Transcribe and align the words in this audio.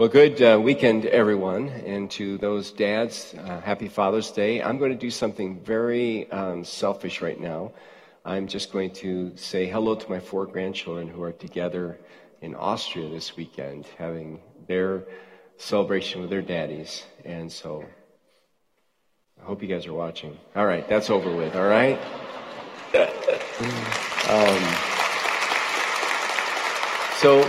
Well, 0.00 0.08
good 0.08 0.40
uh, 0.40 0.58
weekend, 0.58 1.04
everyone. 1.04 1.68
And 1.68 2.10
to 2.12 2.38
those 2.38 2.72
dads, 2.72 3.34
uh, 3.38 3.60
happy 3.60 3.86
Father's 3.86 4.30
Day. 4.30 4.62
I'm 4.62 4.78
going 4.78 4.92
to 4.92 4.96
do 4.96 5.10
something 5.10 5.60
very 5.60 6.26
um, 6.30 6.64
selfish 6.64 7.20
right 7.20 7.38
now. 7.38 7.72
I'm 8.24 8.46
just 8.46 8.72
going 8.72 8.92
to 8.92 9.36
say 9.36 9.66
hello 9.66 9.94
to 9.94 10.08
my 10.08 10.18
four 10.18 10.46
grandchildren 10.46 11.06
who 11.06 11.22
are 11.22 11.32
together 11.32 12.00
in 12.40 12.54
Austria 12.54 13.10
this 13.10 13.36
weekend, 13.36 13.84
having 13.98 14.40
their 14.66 15.04
celebration 15.58 16.22
with 16.22 16.30
their 16.30 16.40
daddies. 16.40 17.04
And 17.26 17.52
so 17.52 17.84
I 19.38 19.44
hope 19.44 19.60
you 19.60 19.68
guys 19.68 19.86
are 19.86 19.92
watching. 19.92 20.38
All 20.56 20.64
right, 20.64 20.88
that's 20.88 21.10
over 21.10 21.30
with, 21.30 21.54
all 21.54 21.68
right? 21.68 21.98
um, 24.30 24.62
so 27.18 27.46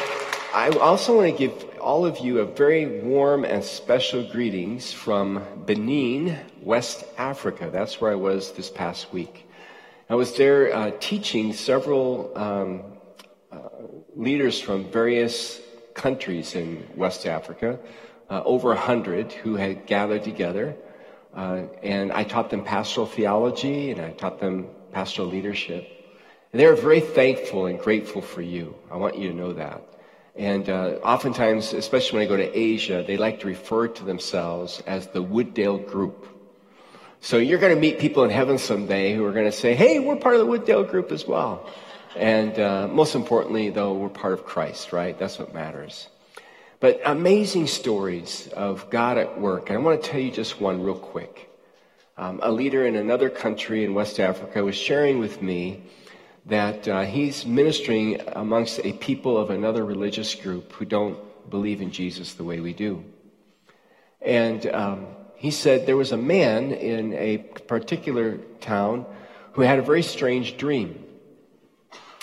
I 0.53 0.69
also 0.81 1.15
want 1.15 1.31
to 1.31 1.37
give 1.37 1.70
all 1.81 2.05
of 2.05 2.19
you 2.19 2.39
a 2.39 2.45
very 2.45 3.01
warm 3.01 3.43
and 3.43 3.63
special 3.63 4.23
greetings 4.23 4.93
from 4.93 5.43
Benin, 5.65 6.37
West 6.61 7.03
Africa. 7.17 7.69
That's 7.73 7.99
where 7.99 8.11
I 8.11 8.15
was 8.15 8.51
this 8.51 8.69
past 8.69 9.11
week. 9.11 9.49
I 10.07 10.15
was 10.15 10.35
there 10.37 10.73
uh, 10.73 10.91
teaching 10.99 11.53
several 11.53 12.31
um, 12.37 12.83
uh, 13.51 13.69
leaders 14.15 14.61
from 14.61 14.91
various 14.91 15.59
countries 15.95 16.55
in 16.55 16.87
West 16.95 17.25
Africa, 17.25 17.79
uh, 18.29 18.43
over 18.45 18.71
a 18.73 18.79
hundred 18.79 19.31
who 19.31 19.55
had 19.55 19.87
gathered 19.87 20.23
together. 20.23 20.75
Uh, 21.33 21.63
and 21.81 22.11
I 22.11 22.23
taught 22.25 22.51
them 22.51 22.63
pastoral 22.63 23.07
theology 23.07 23.91
and 23.91 24.01
I 24.01 24.11
taught 24.11 24.39
them 24.39 24.67
pastoral 24.91 25.29
leadership. 25.29 25.87
And 26.51 26.59
they 26.59 26.67
were 26.67 26.75
very 26.75 26.99
thankful 26.99 27.65
and 27.65 27.79
grateful 27.79 28.21
for 28.21 28.41
you. 28.41 28.75
I 28.91 28.97
want 28.97 29.17
you 29.17 29.29
to 29.29 29.35
know 29.35 29.53
that. 29.53 29.81
And 30.35 30.69
uh, 30.69 30.99
oftentimes, 31.03 31.73
especially 31.73 32.19
when 32.19 32.27
I 32.27 32.29
go 32.29 32.37
to 32.37 32.57
Asia, 32.57 33.03
they 33.05 33.17
like 33.17 33.41
to 33.41 33.47
refer 33.47 33.87
to 33.87 34.03
themselves 34.03 34.81
as 34.87 35.07
the 35.07 35.23
Wooddale 35.23 35.85
Group. 35.85 36.27
So 37.19 37.37
you're 37.37 37.59
going 37.59 37.75
to 37.75 37.79
meet 37.79 37.99
people 37.99 38.23
in 38.23 38.29
heaven 38.29 38.57
someday 38.57 39.13
who 39.13 39.25
are 39.25 39.31
going 39.31 39.45
to 39.45 39.51
say, 39.51 39.75
hey, 39.75 39.99
we're 39.99 40.15
part 40.15 40.35
of 40.35 40.45
the 40.45 40.51
Wooddale 40.51 40.89
Group 40.89 41.11
as 41.11 41.27
well. 41.27 41.69
And 42.15 42.57
uh, 42.59 42.87
most 42.87 43.13
importantly, 43.13 43.69
though, 43.69 43.93
we're 43.93 44.09
part 44.09 44.33
of 44.33 44.45
Christ, 44.45 44.91
right? 44.91 45.17
That's 45.17 45.37
what 45.37 45.53
matters. 45.53 46.07
But 46.79 46.99
amazing 47.05 47.67
stories 47.67 48.47
of 48.53 48.89
God 48.89 49.17
at 49.17 49.39
work. 49.39 49.69
And 49.69 49.77
I 49.77 49.81
want 49.81 50.01
to 50.01 50.09
tell 50.09 50.19
you 50.19 50.31
just 50.31 50.59
one 50.59 50.81
real 50.81 50.97
quick. 50.97 51.49
Um, 52.17 52.39
a 52.41 52.51
leader 52.51 52.85
in 52.85 52.95
another 52.95 53.29
country 53.29 53.83
in 53.83 53.93
West 53.93 54.19
Africa 54.19 54.63
was 54.63 54.75
sharing 54.75 55.19
with 55.19 55.41
me 55.41 55.83
that 56.45 56.87
uh, 56.87 57.01
he's 57.03 57.45
ministering 57.45 58.19
amongst 58.33 58.79
a 58.83 58.93
people 58.93 59.37
of 59.37 59.49
another 59.49 59.85
religious 59.85 60.33
group 60.35 60.71
who 60.73 60.85
don't 60.85 61.17
believe 61.49 61.81
in 61.81 61.91
Jesus 61.91 62.33
the 62.33 62.43
way 62.43 62.59
we 62.59 62.73
do. 62.73 63.03
And 64.21 64.65
um, 64.67 65.07
he 65.35 65.51
said 65.51 65.85
there 65.85 65.97
was 65.97 66.11
a 66.11 66.17
man 66.17 66.71
in 66.71 67.13
a 67.13 67.37
particular 67.37 68.37
town 68.59 69.05
who 69.53 69.61
had 69.61 69.79
a 69.79 69.83
very 69.83 70.03
strange 70.03 70.57
dream. 70.57 71.03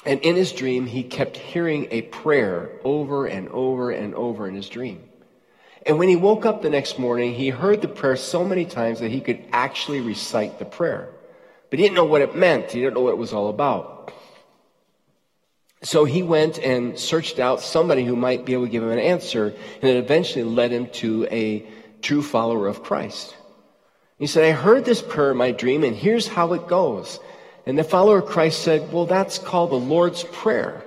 And 0.04 0.20
in 0.20 0.36
his 0.36 0.52
dream, 0.52 0.86
he 0.86 1.02
kept 1.02 1.36
hearing 1.36 1.88
a 1.90 2.02
prayer 2.02 2.70
over 2.84 3.26
and 3.26 3.48
over 3.48 3.90
and 3.90 4.14
over 4.14 4.48
in 4.48 4.54
his 4.54 4.68
dream. 4.68 5.02
And 5.84 5.98
when 5.98 6.08
he 6.08 6.16
woke 6.16 6.46
up 6.46 6.62
the 6.62 6.70
next 6.70 6.98
morning, 6.98 7.34
he 7.34 7.50
heard 7.50 7.82
the 7.82 7.88
prayer 7.88 8.16
so 8.16 8.44
many 8.44 8.64
times 8.64 9.00
that 9.00 9.10
he 9.10 9.20
could 9.20 9.44
actually 9.52 10.00
recite 10.00 10.58
the 10.58 10.64
prayer. 10.64 11.08
But 11.70 11.78
he 11.78 11.84
didn't 11.84 11.96
know 11.96 12.04
what 12.04 12.22
it 12.22 12.36
meant. 12.36 12.70
He 12.70 12.80
didn't 12.80 12.94
know 12.94 13.02
what 13.02 13.12
it 13.12 13.18
was 13.18 13.32
all 13.32 13.48
about. 13.48 13.97
So 15.82 16.04
he 16.04 16.22
went 16.22 16.58
and 16.58 16.98
searched 16.98 17.38
out 17.38 17.60
somebody 17.60 18.04
who 18.04 18.16
might 18.16 18.44
be 18.44 18.52
able 18.52 18.66
to 18.66 18.70
give 18.70 18.82
him 18.82 18.90
an 18.90 18.98
answer, 18.98 19.54
and 19.80 19.90
it 19.90 19.96
eventually 19.96 20.44
led 20.44 20.72
him 20.72 20.88
to 20.94 21.26
a 21.30 21.66
true 22.02 22.22
follower 22.22 22.66
of 22.66 22.82
Christ. 22.82 23.36
He 24.18 24.26
said, 24.26 24.44
I 24.44 24.50
heard 24.50 24.84
this 24.84 25.00
prayer 25.02 25.30
in 25.30 25.36
my 25.36 25.52
dream, 25.52 25.84
and 25.84 25.94
here's 25.94 26.26
how 26.26 26.52
it 26.54 26.66
goes. 26.66 27.20
And 27.64 27.78
the 27.78 27.84
follower 27.84 28.18
of 28.18 28.26
Christ 28.26 28.62
said, 28.62 28.92
Well, 28.92 29.06
that's 29.06 29.38
called 29.38 29.70
the 29.70 29.76
Lord's 29.76 30.24
Prayer. 30.24 30.82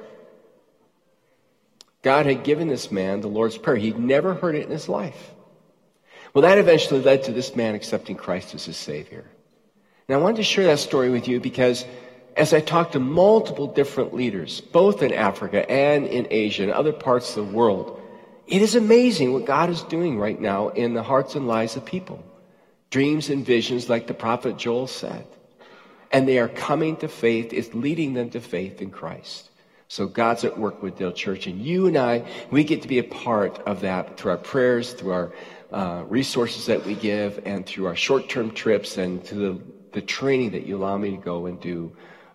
God 2.02 2.26
had 2.26 2.44
given 2.44 2.68
this 2.68 2.92
man 2.92 3.22
the 3.22 3.28
Lord's 3.28 3.58
Prayer. 3.58 3.78
He'd 3.78 4.00
never 4.00 4.34
heard 4.34 4.56
it 4.56 4.66
in 4.66 4.72
his 4.72 4.90
life. 4.90 5.32
Well, 6.34 6.42
that 6.42 6.58
eventually 6.58 7.02
led 7.02 7.24
to 7.24 7.32
this 7.32 7.56
man 7.56 7.76
accepting 7.76 8.16
Christ 8.16 8.56
as 8.56 8.66
his 8.66 8.78
Savior. 8.78 9.26
And 10.08 10.18
I 10.18 10.22
wanted 10.22 10.38
to 10.38 10.44
share 10.44 10.66
that 10.66 10.80
story 10.80 11.10
with 11.10 11.28
you 11.28 11.40
because 11.40 11.86
as 12.38 12.54
I 12.54 12.62
talked 12.62 12.94
to 12.94 13.00
multiple 13.00 13.68
different 13.68 14.14
leaders, 14.14 14.62
both 14.62 15.02
in 15.02 15.14
Africa 15.14 15.70
and 15.70 16.08
in 16.08 16.28
Asia 16.32 16.64
and 16.64 16.72
other 16.72 16.94
parts 16.94 17.36
of 17.36 17.48
the 17.48 17.54
world, 17.54 18.02
it 18.48 18.62
is 18.62 18.76
amazing 18.76 19.34
what 19.34 19.46
God 19.46 19.70
is 19.70 19.82
doing 19.84 20.18
right 20.18 20.40
now 20.40 20.70
in 20.70 20.94
the 20.94 21.04
hearts 21.04 21.36
and 21.36 21.48
lives 21.48 21.76
of 21.76 21.86
people. 21.86 22.24
Dreams 22.90 23.30
and 23.30 23.46
visions, 23.46 23.90
like 23.90 24.08
the 24.08 24.14
prophet 24.14 24.58
Joel 24.58 24.88
said. 24.88 25.26
And 26.12 26.28
they 26.28 26.40
are 26.40 26.50
coming 26.50 26.98
to 26.98 27.08
faith, 27.08 27.54
it's 27.54 27.74
leading 27.74 28.14
them 28.14 28.30
to 28.32 28.42
faith 28.42 28.82
in 28.82 28.92
Christ. 28.92 29.50
So 29.88 30.08
God's 30.08 30.44
at 30.46 30.58
work 30.58 30.82
Wooddale 30.82 31.16
Church, 31.16 31.48
and 31.48 31.62
you 31.62 31.88
and 31.88 31.98
I, 31.98 32.26
we 32.50 32.64
get 32.64 32.82
to 32.82 32.88
be 32.88 33.00
a 33.00 33.04
part 33.04 33.60
of 33.66 33.82
that 33.82 34.18
through 34.18 34.32
our 34.32 34.38
prayers, 34.38 34.94
through 34.94 35.12
our 35.12 35.34
uh, 35.72 36.04
resources 36.08 36.66
that 36.66 36.86
we 36.86 36.96
give, 36.96 37.42
and 37.46 37.66
through 37.66 37.88
our 37.88 37.96
short-term 37.96 38.52
trips, 38.52 38.98
and 38.98 39.24
to 39.26 39.36
the, 39.36 39.62
the 39.92 40.02
training 40.02 40.52
that 40.52 40.66
you 40.66 40.78
allow 40.78 40.98
me 40.98 41.12
to 41.12 41.18
go 41.18 41.46
and 41.46 41.60
do 41.60 41.92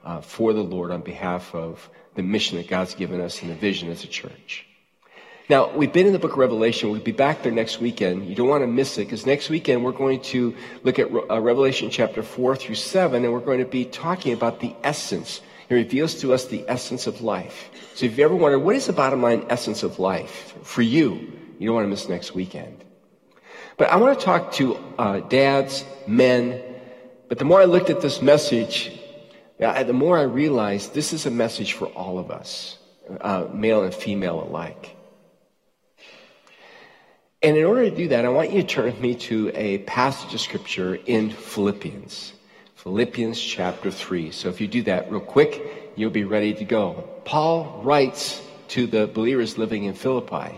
uh, 0.07 0.21
for 0.21 0.53
the 0.53 0.63
Lord 0.63 0.91
on 0.93 1.03
behalf 1.03 1.55
of 1.55 1.91
the 2.15 2.23
mission 2.23 2.57
that 2.57 2.69
God's 2.69 2.95
given 2.95 3.21
us 3.21 3.43
and 3.43 3.51
the 3.51 3.57
vision 3.57 3.91
as 3.91 4.05
a 4.05 4.07
church. 4.07 4.65
Now, 5.49 5.71
we've 5.77 5.93
been 5.93 6.07
in 6.07 6.13
the 6.13 6.19
book 6.19 6.33
of 6.33 6.39
Revelation. 6.39 6.91
We'll 6.91 7.01
be 7.01 7.13
back 7.13 7.43
there 7.43 7.53
next 7.53 7.81
weekend. 7.81 8.29
You 8.29 8.35
don't 8.35 8.49
want 8.49 8.63
to 8.63 8.69
miss 8.69 8.99
it 8.99 9.05
because 9.05 9.27
next 9.27 9.51
weekend 9.51 9.85
we're 9.85 9.93
going 9.93 10.21
to 10.23 10.57
look 10.83 10.99
at 10.99 11.09
uh, 11.13 11.41
Revelation 11.41 11.91
chapter 11.91 12.23
4 12.23 12.57
through 12.57 12.77
7 12.77 13.25
and 13.25 13.33
we're 13.33 13.41
going 13.41 13.59
to 13.59 13.65
be 13.65 13.85
talking 13.85 14.33
about 14.33 14.61
the 14.61 14.75
essence. 14.83 15.41
It 15.69 15.75
reveals 15.75 16.15
to 16.21 16.33
us 16.33 16.47
the 16.47 16.65
essence 16.69 17.07
of 17.07 17.21
life. 17.21 17.71
So 17.95 18.07
if 18.07 18.17
you 18.17 18.25
ever 18.25 18.35
wonder, 18.35 18.59
what 18.59 18.77
is 18.77 18.87
the 18.87 18.93
bottom 18.93 19.23
line 19.23 19.45
essence 19.49 19.83
of 19.83 19.99
life 19.99 20.55
for 20.63 20.83
you? 20.83 21.33
You 21.59 21.67
don't 21.67 21.75
want 21.75 21.85
to 21.85 21.91
miss 21.91 22.09
next 22.09 22.35
weekend. 22.35 22.85
But 23.77 23.91
I 23.91 23.97
want 23.97 24.19
to 24.19 24.25
talk 24.25 24.53
to 24.55 24.77
uh, 24.99 25.21
dads, 25.21 25.85
men, 26.07 26.61
but 27.29 27.39
the 27.39 27.45
more 27.45 27.61
I 27.61 27.65
looked 27.65 27.91
at 27.91 28.01
this 28.01 28.23
message, 28.23 29.01
yeah, 29.59 29.83
the 29.83 29.93
more 29.93 30.19
I 30.19 30.23
realize 30.23 30.91
this 30.91 31.13
is 31.13 31.27
a 31.27 31.31
message 31.31 31.73
for 31.73 31.87
all 31.87 32.19
of 32.19 32.31
us, 32.31 32.77
uh, 33.21 33.47
male 33.53 33.85
and 33.85 33.95
female 33.95 34.43
alike. 34.43 34.95
And 37.43 37.57
in 37.57 37.65
order 37.65 37.89
to 37.89 37.95
do 37.95 38.09
that, 38.09 38.25
I 38.25 38.29
want 38.29 38.53
you 38.53 38.63
to 38.63 38.67
turn 38.67 38.87
with 38.87 39.01
me 39.01 39.15
to 39.15 39.51
a 39.55 39.79
passage 39.79 40.35
of 40.35 40.41
scripture 40.41 40.95
in 40.95 41.31
Philippians. 41.31 42.33
Philippians 42.75 43.41
chapter 43.41 43.91
3. 43.91 44.31
So 44.31 44.49
if 44.49 44.61
you 44.61 44.69
do 44.69 44.83
that 44.83 45.11
real 45.11 45.21
quick, 45.21 45.93
you'll 45.97 46.11
be 46.11 46.25
ready 46.25 46.55
to 46.55 46.65
go. 46.65 47.09
Paul 47.25 47.83
writes 47.83 48.43
to 48.69 48.87
the 48.87 49.07
believers 49.07 49.59
living 49.59 49.85
in 49.85 49.95
Philippi. 49.95 50.55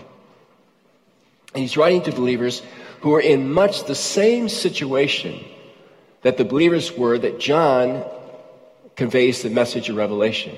And 1.55 1.63
he's 1.63 1.77
writing 1.77 2.03
to 2.03 2.13
believers 2.13 2.63
who 3.01 3.15
are 3.15 3.21
in 3.21 3.53
much 3.53 3.85
the 3.85 3.95
same 3.95 4.49
situation 4.49 5.45
that 6.23 6.37
the 6.37 6.45
believers 6.45 6.97
were 6.97 7.19
that 7.19 7.39
John 7.39 8.05
conveys 8.99 9.43
the 9.43 9.49
message 9.49 9.89
of 9.89 9.95
Revelation. 9.95 10.57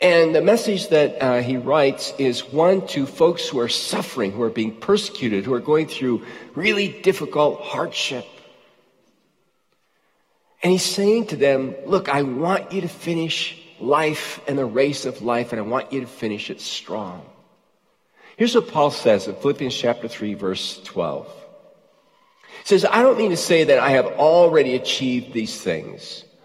And 0.00 0.34
the 0.34 0.40
message 0.40 0.88
that 0.88 1.22
uh, 1.22 1.42
he 1.42 1.58
writes 1.58 2.14
is 2.16 2.50
one 2.50 2.86
to 2.88 3.04
folks 3.04 3.46
who 3.46 3.60
are 3.60 3.68
suffering, 3.68 4.32
who 4.32 4.42
are 4.42 4.50
being 4.50 4.80
persecuted, 4.80 5.44
who 5.44 5.52
are 5.52 5.60
going 5.60 5.86
through 5.86 6.24
really 6.54 6.88
difficult 6.88 7.60
hardship. 7.60 8.24
And 10.62 10.72
he's 10.72 10.82
saying 10.82 11.26
to 11.26 11.36
them, 11.36 11.74
Look, 11.84 12.08
I 12.08 12.22
want 12.22 12.72
you 12.72 12.80
to 12.80 12.88
finish 12.88 13.54
life 13.78 14.40
and 14.48 14.56
the 14.56 14.64
race 14.64 15.04
of 15.04 15.20
life, 15.20 15.52
and 15.52 15.60
I 15.60 15.64
want 15.64 15.92
you 15.92 16.00
to 16.00 16.06
finish 16.06 16.48
it 16.48 16.60
strong. 16.62 17.22
Here's 18.38 18.54
what 18.54 18.68
Paul 18.68 18.90
says 18.90 19.28
in 19.28 19.34
Philippians 19.34 19.76
chapter 19.76 20.08
3, 20.08 20.34
verse 20.34 20.80
12. 20.84 21.26
He 22.62 22.66
says, 22.66 22.86
I 22.86 23.02
don't 23.02 23.18
mean 23.18 23.30
to 23.30 23.36
say 23.36 23.64
that 23.64 23.78
I 23.78 23.90
have 23.90 24.06
already 24.06 24.74
achieved 24.74 25.34
these 25.34 25.60
things 25.60 26.24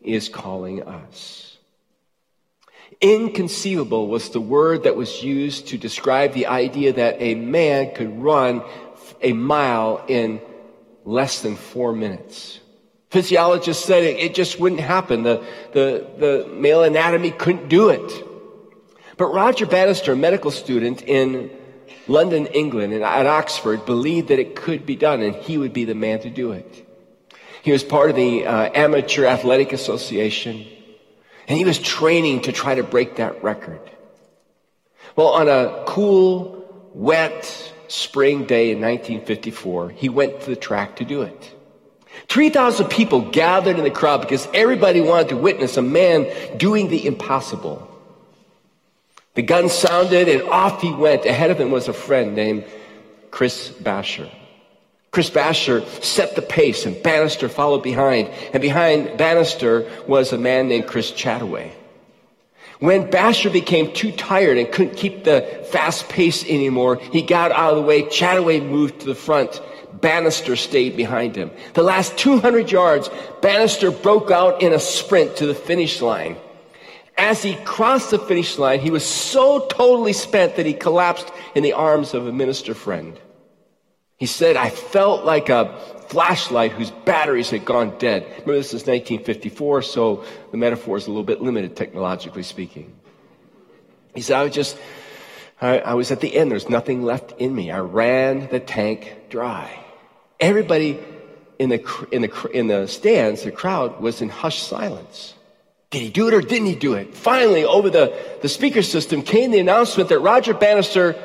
is 0.00 0.28
calling 0.28 0.82
us. 0.82 1.56
Inconceivable 3.00 4.08
was 4.08 4.30
the 4.30 4.40
word 4.40 4.82
that 4.82 4.96
was 4.96 5.22
used 5.22 5.68
to 5.68 5.78
describe 5.78 6.32
the 6.32 6.46
idea 6.46 6.92
that 6.92 7.16
a 7.18 7.34
man 7.34 7.94
could 7.94 8.20
run 8.20 8.62
a 9.22 9.32
mile 9.32 10.04
in 10.08 10.40
less 11.04 11.42
than 11.42 11.56
four 11.56 11.92
minutes. 11.92 12.60
Physiologists 13.10 13.84
said 13.84 14.04
it, 14.04 14.18
it 14.18 14.34
just 14.34 14.60
wouldn't 14.60 14.80
happen. 14.80 15.22
The, 15.22 15.44
the, 15.72 16.06
the 16.18 16.48
male 16.52 16.84
anatomy 16.84 17.30
couldn't 17.30 17.68
do 17.68 17.88
it. 17.88 18.26
But 19.16 19.26
Roger 19.26 19.66
Bannister, 19.66 20.12
a 20.12 20.16
medical 20.16 20.50
student 20.50 21.02
in 21.02 21.50
London, 22.06 22.46
England, 22.46 22.92
and 22.92 23.02
at 23.02 23.26
Oxford, 23.26 23.84
believed 23.84 24.28
that 24.28 24.38
it 24.38 24.56
could 24.56 24.86
be 24.86 24.96
done 24.96 25.22
and 25.22 25.34
he 25.36 25.58
would 25.58 25.72
be 25.72 25.84
the 25.84 25.94
man 25.94 26.20
to 26.20 26.30
do 26.30 26.52
it. 26.52 26.86
He 27.62 27.72
was 27.72 27.84
part 27.84 28.10
of 28.10 28.16
the 28.16 28.46
uh, 28.46 28.70
Amateur 28.74 29.26
Athletic 29.26 29.72
Association 29.72 30.66
and 31.50 31.58
he 31.58 31.64
was 31.64 31.80
training 31.80 32.42
to 32.42 32.52
try 32.52 32.76
to 32.76 32.84
break 32.84 33.16
that 33.16 33.42
record. 33.42 33.80
Well, 35.16 35.28
on 35.28 35.48
a 35.48 35.82
cool, 35.84 36.90
wet 36.94 37.74
spring 37.88 38.44
day 38.44 38.70
in 38.70 38.80
1954, 38.80 39.90
he 39.90 40.08
went 40.08 40.42
to 40.42 40.50
the 40.50 40.54
track 40.54 40.94
to 40.96 41.04
do 41.04 41.22
it. 41.22 41.54
3,000 42.28 42.86
people 42.86 43.22
gathered 43.30 43.78
in 43.78 43.82
the 43.82 43.90
crowd 43.90 44.20
because 44.20 44.46
everybody 44.54 45.00
wanted 45.00 45.30
to 45.30 45.36
witness 45.36 45.76
a 45.76 45.82
man 45.82 46.28
doing 46.56 46.88
the 46.88 47.04
impossible. 47.04 47.84
The 49.34 49.42
gun 49.42 49.68
sounded 49.68 50.28
and 50.28 50.42
off 50.42 50.80
he 50.80 50.92
went. 50.92 51.24
Ahead 51.24 51.50
of 51.50 51.58
him 51.58 51.72
was 51.72 51.88
a 51.88 51.92
friend 51.92 52.36
named 52.36 52.64
Chris 53.32 53.70
Brasher. 53.70 54.30
Chris 55.10 55.28
Brasher 55.28 55.84
set 56.04 56.36
the 56.36 56.42
pace 56.42 56.86
and 56.86 57.02
Bannister 57.02 57.48
followed 57.48 57.82
behind. 57.82 58.28
And 58.52 58.62
behind 58.62 59.18
Bannister 59.18 59.90
was 60.06 60.32
a 60.32 60.38
man 60.38 60.68
named 60.68 60.86
Chris 60.86 61.10
Chataway. 61.10 61.72
When 62.78 63.10
Brasher 63.10 63.52
became 63.52 63.92
too 63.92 64.12
tired 64.12 64.56
and 64.56 64.70
couldn't 64.72 64.96
keep 64.96 65.24
the 65.24 65.42
fast 65.70 66.08
pace 66.08 66.44
anymore, 66.44 66.96
he 66.96 67.22
got 67.22 67.52
out 67.52 67.72
of 67.72 67.76
the 67.76 67.82
way. 67.82 68.04
Chataway 68.04 68.66
moved 68.66 69.00
to 69.00 69.06
the 69.06 69.14
front. 69.14 69.60
Bannister 70.00 70.56
stayed 70.56 70.96
behind 70.96 71.36
him. 71.36 71.50
The 71.74 71.82
last 71.82 72.16
200 72.16 72.70
yards, 72.70 73.10
Bannister 73.42 73.90
broke 73.90 74.30
out 74.30 74.62
in 74.62 74.72
a 74.72 74.78
sprint 74.78 75.36
to 75.36 75.46
the 75.46 75.54
finish 75.54 76.00
line. 76.00 76.36
As 77.18 77.42
he 77.42 77.56
crossed 77.64 78.12
the 78.12 78.18
finish 78.18 78.56
line, 78.56 78.80
he 78.80 78.90
was 78.90 79.04
so 79.04 79.66
totally 79.66 80.14
spent 80.14 80.56
that 80.56 80.64
he 80.64 80.72
collapsed 80.72 81.30
in 81.54 81.62
the 81.62 81.74
arms 81.74 82.14
of 82.14 82.26
a 82.26 82.32
minister 82.32 82.72
friend. 82.72 83.18
He 84.20 84.26
said, 84.26 84.54
I 84.56 84.68
felt 84.68 85.24
like 85.24 85.48
a 85.48 85.74
flashlight 86.08 86.72
whose 86.72 86.90
batteries 86.90 87.48
had 87.48 87.64
gone 87.64 87.96
dead. 87.98 88.22
Remember, 88.24 88.52
this 88.52 88.74
is 88.74 88.86
1954, 88.86 89.80
so 89.80 90.24
the 90.50 90.58
metaphor 90.58 90.98
is 90.98 91.06
a 91.06 91.10
little 91.10 91.24
bit 91.24 91.40
limited, 91.40 91.74
technologically 91.74 92.42
speaking. 92.42 92.92
He 94.14 94.20
said, 94.20 94.36
I 94.36 94.42
was 94.44 94.52
just, 94.52 94.76
I, 95.62 95.78
I 95.78 95.94
was 95.94 96.10
at 96.10 96.20
the 96.20 96.36
end. 96.36 96.50
There's 96.50 96.68
nothing 96.68 97.02
left 97.02 97.32
in 97.40 97.54
me. 97.54 97.70
I 97.70 97.78
ran 97.78 98.50
the 98.50 98.60
tank 98.60 99.10
dry. 99.30 99.70
Everybody 100.38 100.98
in 101.58 101.70
the, 101.70 102.06
in 102.12 102.20
the, 102.20 102.50
in 102.52 102.66
the 102.66 102.88
stands, 102.88 103.44
the 103.44 103.50
crowd 103.50 104.02
was 104.02 104.20
in 104.20 104.28
hushed 104.28 104.64
silence. 104.64 105.32
Did 105.88 106.02
he 106.02 106.10
do 106.10 106.28
it 106.28 106.34
or 106.34 106.42
didn't 106.42 106.66
he 106.66 106.74
do 106.74 106.92
it? 106.92 107.14
Finally, 107.14 107.64
over 107.64 107.88
the, 107.88 108.14
the 108.42 108.50
speaker 108.50 108.82
system 108.82 109.22
came 109.22 109.50
the 109.50 109.60
announcement 109.60 110.10
that 110.10 110.18
Roger 110.18 110.52
Bannister 110.52 111.16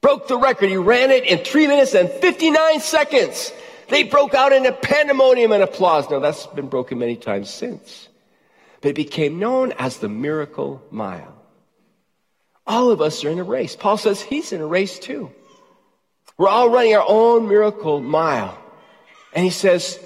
broke 0.00 0.28
the 0.28 0.38
record. 0.38 0.70
He 0.70 0.76
ran 0.76 1.10
it 1.10 1.24
in 1.24 1.44
three 1.44 1.66
minutes 1.66 1.94
and 1.94 2.10
59 2.10 2.80
seconds. 2.80 3.52
They 3.88 4.04
broke 4.04 4.34
out 4.34 4.52
into 4.52 4.72
pandemonium 4.72 5.52
and 5.52 5.62
applause. 5.62 6.08
Now 6.10 6.20
that's 6.20 6.46
been 6.46 6.68
broken 6.68 6.98
many 6.98 7.16
times 7.16 7.50
since. 7.50 8.08
But 8.80 8.90
it 8.90 8.96
became 8.96 9.38
known 9.38 9.72
as 9.72 9.98
the 9.98 10.08
miracle 10.08 10.82
mile. 10.90 11.36
All 12.66 12.90
of 12.90 13.00
us 13.00 13.24
are 13.24 13.30
in 13.30 13.38
a 13.38 13.44
race. 13.44 13.76
Paul 13.76 13.96
says 13.96 14.22
he's 14.22 14.52
in 14.52 14.60
a 14.60 14.66
race 14.66 14.98
too. 14.98 15.30
We're 16.38 16.48
all 16.48 16.70
running 16.70 16.94
our 16.94 17.04
own 17.06 17.48
miracle 17.48 18.00
mile. 18.00 18.56
And 19.34 19.44
he 19.44 19.50
says, 19.50 19.98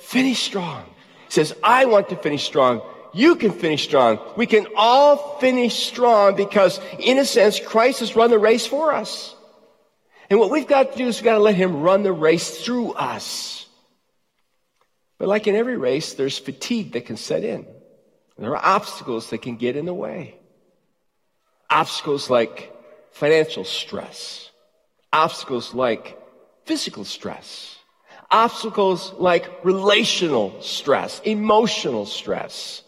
finish 0.00 0.42
strong. 0.42 0.84
He 1.26 1.32
says, 1.32 1.54
I 1.62 1.86
want 1.86 2.10
to 2.10 2.16
finish 2.16 2.44
strong. 2.44 2.82
You 3.12 3.36
can 3.36 3.50
finish 3.50 3.84
strong. 3.84 4.20
We 4.36 4.46
can 4.46 4.66
all 4.76 5.38
finish 5.38 5.86
strong 5.86 6.36
because, 6.36 6.80
in 7.00 7.18
a 7.18 7.24
sense, 7.24 7.58
Christ 7.58 8.00
has 8.00 8.14
run 8.14 8.30
the 8.30 8.38
race 8.38 8.66
for 8.66 8.92
us. 8.92 9.34
And 10.30 10.38
what 10.38 10.50
we've 10.50 10.66
got 10.66 10.92
to 10.92 10.98
do 10.98 11.08
is 11.08 11.18
we've 11.18 11.24
got 11.24 11.34
to 11.34 11.40
let 11.40 11.56
him 11.56 11.82
run 11.82 12.04
the 12.04 12.12
race 12.12 12.64
through 12.64 12.92
us. 12.92 13.66
But 15.18 15.28
like 15.28 15.48
in 15.48 15.56
every 15.56 15.76
race, 15.76 16.14
there's 16.14 16.38
fatigue 16.38 16.92
that 16.92 17.04
can 17.04 17.16
set 17.16 17.44
in. 17.44 17.66
There 18.38 18.56
are 18.56 18.64
obstacles 18.64 19.28
that 19.30 19.42
can 19.42 19.56
get 19.56 19.76
in 19.76 19.84
the 19.84 19.92
way. 19.92 20.36
Obstacles 21.68 22.30
like 22.30 22.72
financial 23.10 23.64
stress. 23.64 24.50
Obstacles 25.12 25.74
like 25.74 26.16
physical 26.64 27.04
stress. 27.04 27.76
Obstacles 28.30 29.12
like 29.18 29.64
relational 29.64 30.62
stress, 30.62 31.20
emotional 31.24 32.06
stress. 32.06 32.82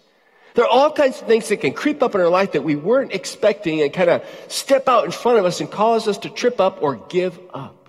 There 0.55 0.65
are 0.65 0.71
all 0.71 0.93
kinds 0.93 1.21
of 1.21 1.27
things 1.27 1.49
that 1.49 1.59
can 1.59 1.73
creep 1.73 2.03
up 2.03 2.15
in 2.15 2.21
our 2.21 2.29
life 2.29 2.53
that 2.53 2.65
we 2.65 2.77
weren't 2.77 3.13
expecting 3.13 3.81
and 3.81 3.93
kind 3.93 4.11
of 4.11 4.25
step 4.49 4.89
out 4.89 5.05
in 5.05 5.11
front 5.11 5.39
of 5.39 5.47
us 5.47 5.61
and 5.61 5.71
cause 5.71 6.09
us 6.09 6.19
to 6.19 6.31
trip 6.31 6.61
up 6.61 6.83
or 6.83 6.97
give 7.09 7.39
up. 7.55 7.89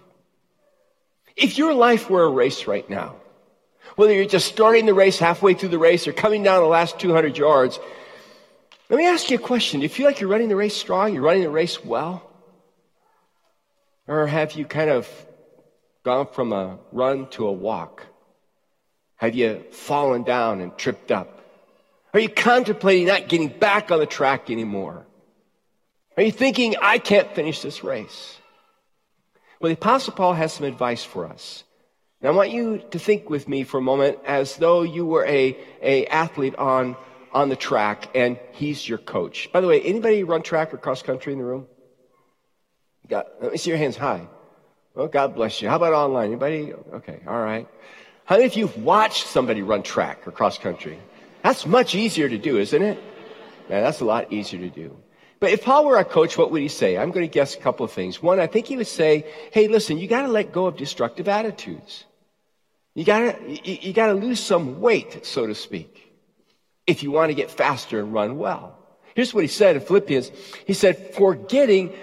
If 1.35 1.57
your 1.57 1.73
life 1.73 2.09
were 2.09 2.23
a 2.23 2.29
race 2.29 2.67
right 2.67 2.89
now, 2.89 3.15
whether 3.95 4.13
you're 4.13 4.25
just 4.25 4.47
starting 4.47 4.85
the 4.85 4.93
race 4.93 5.19
halfway 5.19 5.55
through 5.55 5.69
the 5.69 5.77
race 5.77 6.07
or 6.07 6.13
coming 6.13 6.43
down 6.43 6.61
the 6.61 6.67
last 6.67 6.99
200 6.99 7.37
yards, 7.37 7.79
let 8.89 8.97
me 8.97 9.07
ask 9.07 9.29
you 9.29 9.37
a 9.37 9.41
question. 9.41 9.79
Do 9.79 9.83
you 9.83 9.89
feel 9.89 10.05
like 10.05 10.19
you're 10.19 10.29
running 10.29 10.49
the 10.49 10.55
race 10.55 10.75
strong? 10.75 11.13
You're 11.13 11.23
running 11.23 11.43
the 11.43 11.49
race 11.49 11.83
well? 11.83 12.29
Or 14.07 14.27
have 14.27 14.53
you 14.53 14.65
kind 14.65 14.89
of 14.89 15.07
gone 16.03 16.27
from 16.27 16.53
a 16.53 16.77
run 16.91 17.27
to 17.31 17.47
a 17.47 17.51
walk? 17.51 18.05
Have 19.15 19.35
you 19.35 19.63
fallen 19.71 20.23
down 20.23 20.61
and 20.61 20.77
tripped 20.77 21.11
up? 21.11 21.32
Are 22.13 22.19
you 22.19 22.29
contemplating 22.29 23.07
not 23.07 23.27
getting 23.27 23.47
back 23.47 23.91
on 23.91 23.99
the 23.99 24.05
track 24.05 24.49
anymore? 24.49 25.05
Are 26.15 26.23
you 26.23 26.31
thinking, 26.31 26.75
I 26.81 26.99
can't 26.99 27.33
finish 27.33 27.61
this 27.61 27.83
race? 27.83 28.37
Well, 29.59 29.69
the 29.69 29.73
Apostle 29.73 30.13
Paul 30.13 30.33
has 30.33 30.53
some 30.53 30.65
advice 30.65 31.03
for 31.03 31.25
us. 31.25 31.63
And 32.21 32.29
I 32.29 32.31
want 32.31 32.51
you 32.51 32.83
to 32.91 32.99
think 32.99 33.29
with 33.29 33.49
me 33.49 33.63
for 33.63 33.79
a 33.79 33.81
moment 33.81 34.19
as 34.25 34.57
though 34.57 34.83
you 34.83 35.05
were 35.05 35.25
a, 35.25 35.57
a 35.81 36.05
athlete 36.07 36.55
on 36.55 36.95
on 37.33 37.49
the 37.49 37.55
track 37.55 38.09
and 38.15 38.39
he's 38.51 38.87
your 38.87 38.99
coach. 38.99 39.51
By 39.51 39.61
the 39.61 39.67
way, 39.67 39.81
anybody 39.81 40.23
run 40.23 40.43
track 40.43 40.73
or 40.73 40.77
cross 40.77 41.01
country 41.01 41.33
in 41.33 41.39
the 41.39 41.45
room? 41.45 41.67
Let 43.09 43.51
me 43.51 43.57
see 43.57 43.69
your 43.69 43.77
hands 43.77 43.97
high. 43.97 44.27
Well, 44.95 45.07
God 45.07 45.35
bless 45.35 45.61
you. 45.61 45.67
How 45.67 45.75
about 45.75 45.93
online? 45.93 46.27
Anybody? 46.27 46.73
Okay, 46.73 47.19
all 47.27 47.41
right. 47.41 47.67
How 48.25 48.35
many 48.35 48.45
of 48.45 48.55
you 48.55 48.67
have 48.67 48.77
watched 48.77 49.27
somebody 49.27 49.61
run 49.61 49.83
track 49.83 50.25
or 50.27 50.31
cross 50.31 50.57
country? 50.57 50.99
That's 51.43 51.65
much 51.65 51.93
easier 51.93 52.29
to 52.29 52.37
do, 52.37 52.57
isn't 52.57 52.81
it? 52.81 53.03
Yeah, 53.69 53.81
that's 53.81 53.99
a 53.99 54.05
lot 54.05 54.31
easier 54.31 54.59
to 54.61 54.69
do. 54.69 54.97
But 55.39 55.51
if 55.51 55.63
Paul 55.63 55.85
were 55.85 55.97
our 55.97 56.05
coach, 56.05 56.37
what 56.37 56.51
would 56.51 56.61
he 56.61 56.69
say? 56.69 56.97
I'm 56.97 57.11
going 57.11 57.27
to 57.27 57.31
guess 57.31 57.55
a 57.55 57.59
couple 57.59 57.83
of 57.83 57.91
things. 57.91 58.23
One, 58.23 58.39
I 58.39 58.47
think 58.47 58.67
he 58.67 58.77
would 58.77 58.87
say, 58.87 59.25
hey, 59.51 59.67
listen, 59.67 59.97
you 59.97 60.07
got 60.07 60.21
to 60.21 60.29
let 60.29 60.53
go 60.53 60.67
of 60.67 60.77
destructive 60.77 61.27
attitudes. 61.27 62.05
You 62.95 63.03
got 63.03 63.19
to, 63.19 63.69
you, 63.69 63.77
you 63.81 63.93
got 63.93 64.07
to 64.07 64.13
lose 64.13 64.39
some 64.39 64.79
weight, 64.79 65.25
so 65.25 65.45
to 65.45 65.53
speak 65.53 65.99
if 66.87 67.03
you 67.03 67.11
want 67.11 67.29
to 67.29 67.33
get 67.33 67.51
faster 67.51 67.99
and 67.99 68.13
run 68.13 68.37
well. 68.37 68.77
Here's 69.15 69.33
what 69.33 69.43
he 69.43 69.47
said 69.47 69.75
in 69.75 69.81
Philippians. 69.81 70.31
He 70.65 70.73
said, 70.73 71.13
forgetting 71.13 71.93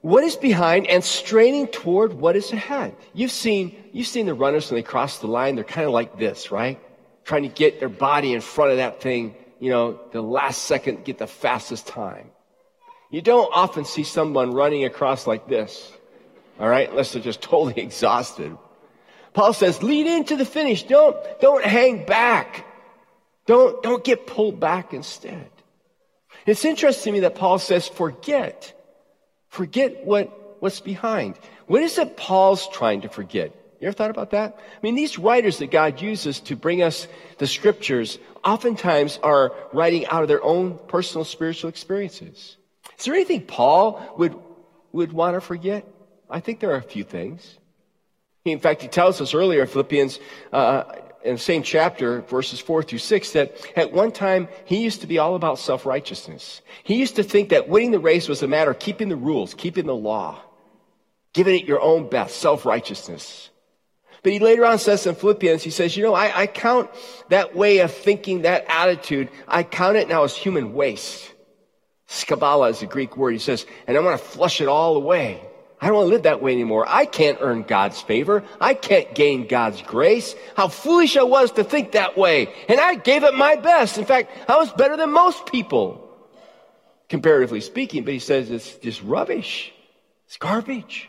what 0.00 0.24
is 0.24 0.36
behind 0.36 0.86
and 0.86 1.04
straining 1.04 1.68
toward 1.68 2.12
what 2.12 2.36
is 2.36 2.52
ahead. 2.52 2.96
You've 3.14 3.30
seen, 3.30 3.76
you've 3.92 4.06
seen 4.06 4.26
the 4.26 4.34
runners 4.34 4.70
when 4.70 4.78
they 4.78 4.82
cross 4.82 5.18
the 5.18 5.26
line, 5.26 5.54
they're 5.54 5.64
kind 5.64 5.86
of 5.86 5.92
like 5.92 6.18
this, 6.18 6.50
right? 6.50 6.80
Trying 7.24 7.42
to 7.42 7.48
get 7.48 7.80
their 7.80 7.88
body 7.88 8.32
in 8.32 8.40
front 8.40 8.72
of 8.72 8.76
that 8.78 9.00
thing, 9.00 9.34
you 9.58 9.70
know, 9.70 10.00
the 10.12 10.22
last 10.22 10.62
second, 10.62 11.04
get 11.04 11.18
the 11.18 11.26
fastest 11.26 11.86
time. 11.86 12.30
You 13.10 13.20
don't 13.20 13.50
often 13.52 13.84
see 13.84 14.04
someone 14.04 14.52
running 14.52 14.84
across 14.84 15.26
like 15.26 15.48
this, 15.48 15.92
all 16.58 16.68
right, 16.68 16.88
unless 16.88 17.12
they're 17.12 17.22
just 17.22 17.42
totally 17.42 17.80
exhausted. 17.82 18.56
Paul 19.32 19.52
says, 19.52 19.82
lead 19.82 20.06
into 20.06 20.36
the 20.36 20.44
finish. 20.44 20.82
Don't, 20.82 21.16
don't 21.40 21.64
hang 21.64 22.04
back. 22.04 22.66
Don't, 23.46 23.82
don't 23.82 24.02
get 24.02 24.26
pulled 24.26 24.58
back 24.58 24.92
instead. 24.92 25.50
It's 26.46 26.64
interesting 26.64 27.12
to 27.12 27.14
me 27.14 27.20
that 27.20 27.34
Paul 27.34 27.58
says, 27.58 27.86
forget. 27.86 28.72
Forget 29.48 30.04
what, 30.04 30.60
what's 30.60 30.80
behind. 30.80 31.36
What 31.66 31.82
is 31.82 31.98
it 31.98 32.16
Paul's 32.16 32.68
trying 32.68 33.02
to 33.02 33.08
forget? 33.08 33.54
You 33.80 33.88
ever 33.88 33.94
thought 33.94 34.10
about 34.10 34.30
that? 34.30 34.58
I 34.58 34.78
mean, 34.82 34.94
these 34.94 35.18
writers 35.18 35.58
that 35.58 35.70
God 35.70 36.02
uses 36.02 36.40
to 36.40 36.56
bring 36.56 36.82
us 36.82 37.08
the 37.38 37.46
scriptures 37.46 38.18
oftentimes 38.44 39.18
are 39.22 39.52
writing 39.72 40.06
out 40.06 40.22
of 40.22 40.28
their 40.28 40.44
own 40.44 40.78
personal 40.86 41.24
spiritual 41.24 41.70
experiences. 41.70 42.58
Is 42.98 43.04
there 43.06 43.14
anything 43.14 43.46
Paul 43.46 44.14
would, 44.18 44.36
would 44.92 45.14
want 45.14 45.34
to 45.34 45.40
forget? 45.40 45.86
I 46.28 46.40
think 46.40 46.60
there 46.60 46.72
are 46.72 46.76
a 46.76 46.82
few 46.82 47.04
things. 47.04 47.58
He, 48.44 48.52
In 48.52 48.60
fact, 48.60 48.82
he 48.82 48.88
tells 48.88 49.20
us 49.20 49.32
earlier 49.32 49.62
in 49.62 49.66
Philippians, 49.66 50.20
uh, 50.52 50.84
in 51.24 51.34
the 51.34 51.40
same 51.40 51.62
chapter, 51.62 52.20
verses 52.22 52.60
4 52.60 52.82
through 52.82 52.98
6, 52.98 53.32
that 53.32 53.54
at 53.76 53.92
one 53.92 54.12
time 54.12 54.48
he 54.66 54.82
used 54.82 55.00
to 55.02 55.06
be 55.06 55.18
all 55.18 55.34
about 55.34 55.58
self 55.58 55.84
righteousness. 55.84 56.60
He 56.82 56.96
used 56.96 57.16
to 57.16 57.22
think 57.22 57.50
that 57.50 57.68
winning 57.68 57.90
the 57.90 57.98
race 57.98 58.28
was 58.28 58.42
a 58.42 58.48
matter 58.48 58.70
of 58.70 58.78
keeping 58.78 59.08
the 59.08 59.16
rules, 59.16 59.54
keeping 59.54 59.86
the 59.86 59.94
law, 59.94 60.38
giving 61.32 61.58
it 61.58 61.66
your 61.66 61.80
own 61.80 62.08
best, 62.08 62.36
self 62.38 62.64
righteousness. 62.64 63.49
But 64.22 64.32
he 64.32 64.38
later 64.38 64.64
on 64.66 64.78
says 64.78 65.06
in 65.06 65.14
Philippians, 65.14 65.62
he 65.62 65.70
says, 65.70 65.96
you 65.96 66.02
know, 66.02 66.14
I, 66.14 66.42
I 66.42 66.46
count 66.46 66.90
that 67.30 67.56
way 67.56 67.78
of 67.78 67.92
thinking, 67.92 68.42
that 68.42 68.66
attitude, 68.68 69.30
I 69.48 69.62
count 69.62 69.96
it 69.96 70.08
now 70.08 70.24
as 70.24 70.36
human 70.36 70.74
waste. 70.74 71.32
Skubala 72.08 72.70
is 72.70 72.82
a 72.82 72.86
Greek 72.86 73.16
word. 73.16 73.32
He 73.32 73.38
says, 73.38 73.64
and 73.86 73.96
I 73.96 74.00
want 74.00 74.20
to 74.20 74.26
flush 74.26 74.60
it 74.60 74.68
all 74.68 74.96
away. 74.96 75.40
I 75.80 75.86
don't 75.86 75.96
want 75.96 76.06
to 76.08 76.10
live 76.10 76.24
that 76.24 76.42
way 76.42 76.52
anymore. 76.52 76.84
I 76.86 77.06
can't 77.06 77.38
earn 77.40 77.62
God's 77.62 78.02
favor. 78.02 78.44
I 78.60 78.74
can't 78.74 79.14
gain 79.14 79.46
God's 79.46 79.80
grace. 79.80 80.34
How 80.54 80.68
foolish 80.68 81.16
I 81.16 81.22
was 81.22 81.52
to 81.52 81.64
think 81.64 81.92
that 81.92 82.18
way. 82.18 82.52
And 82.68 82.78
I 82.78 82.96
gave 82.96 83.24
it 83.24 83.32
my 83.34 83.56
best. 83.56 83.96
In 83.96 84.04
fact, 84.04 84.30
I 84.50 84.58
was 84.58 84.70
better 84.72 84.98
than 84.98 85.10
most 85.10 85.46
people, 85.46 86.06
comparatively 87.08 87.62
speaking. 87.62 88.04
But 88.04 88.12
he 88.12 88.18
says 88.18 88.50
it's 88.50 88.74
just 88.76 89.02
rubbish. 89.02 89.72
It's 90.26 90.36
garbage. 90.36 91.08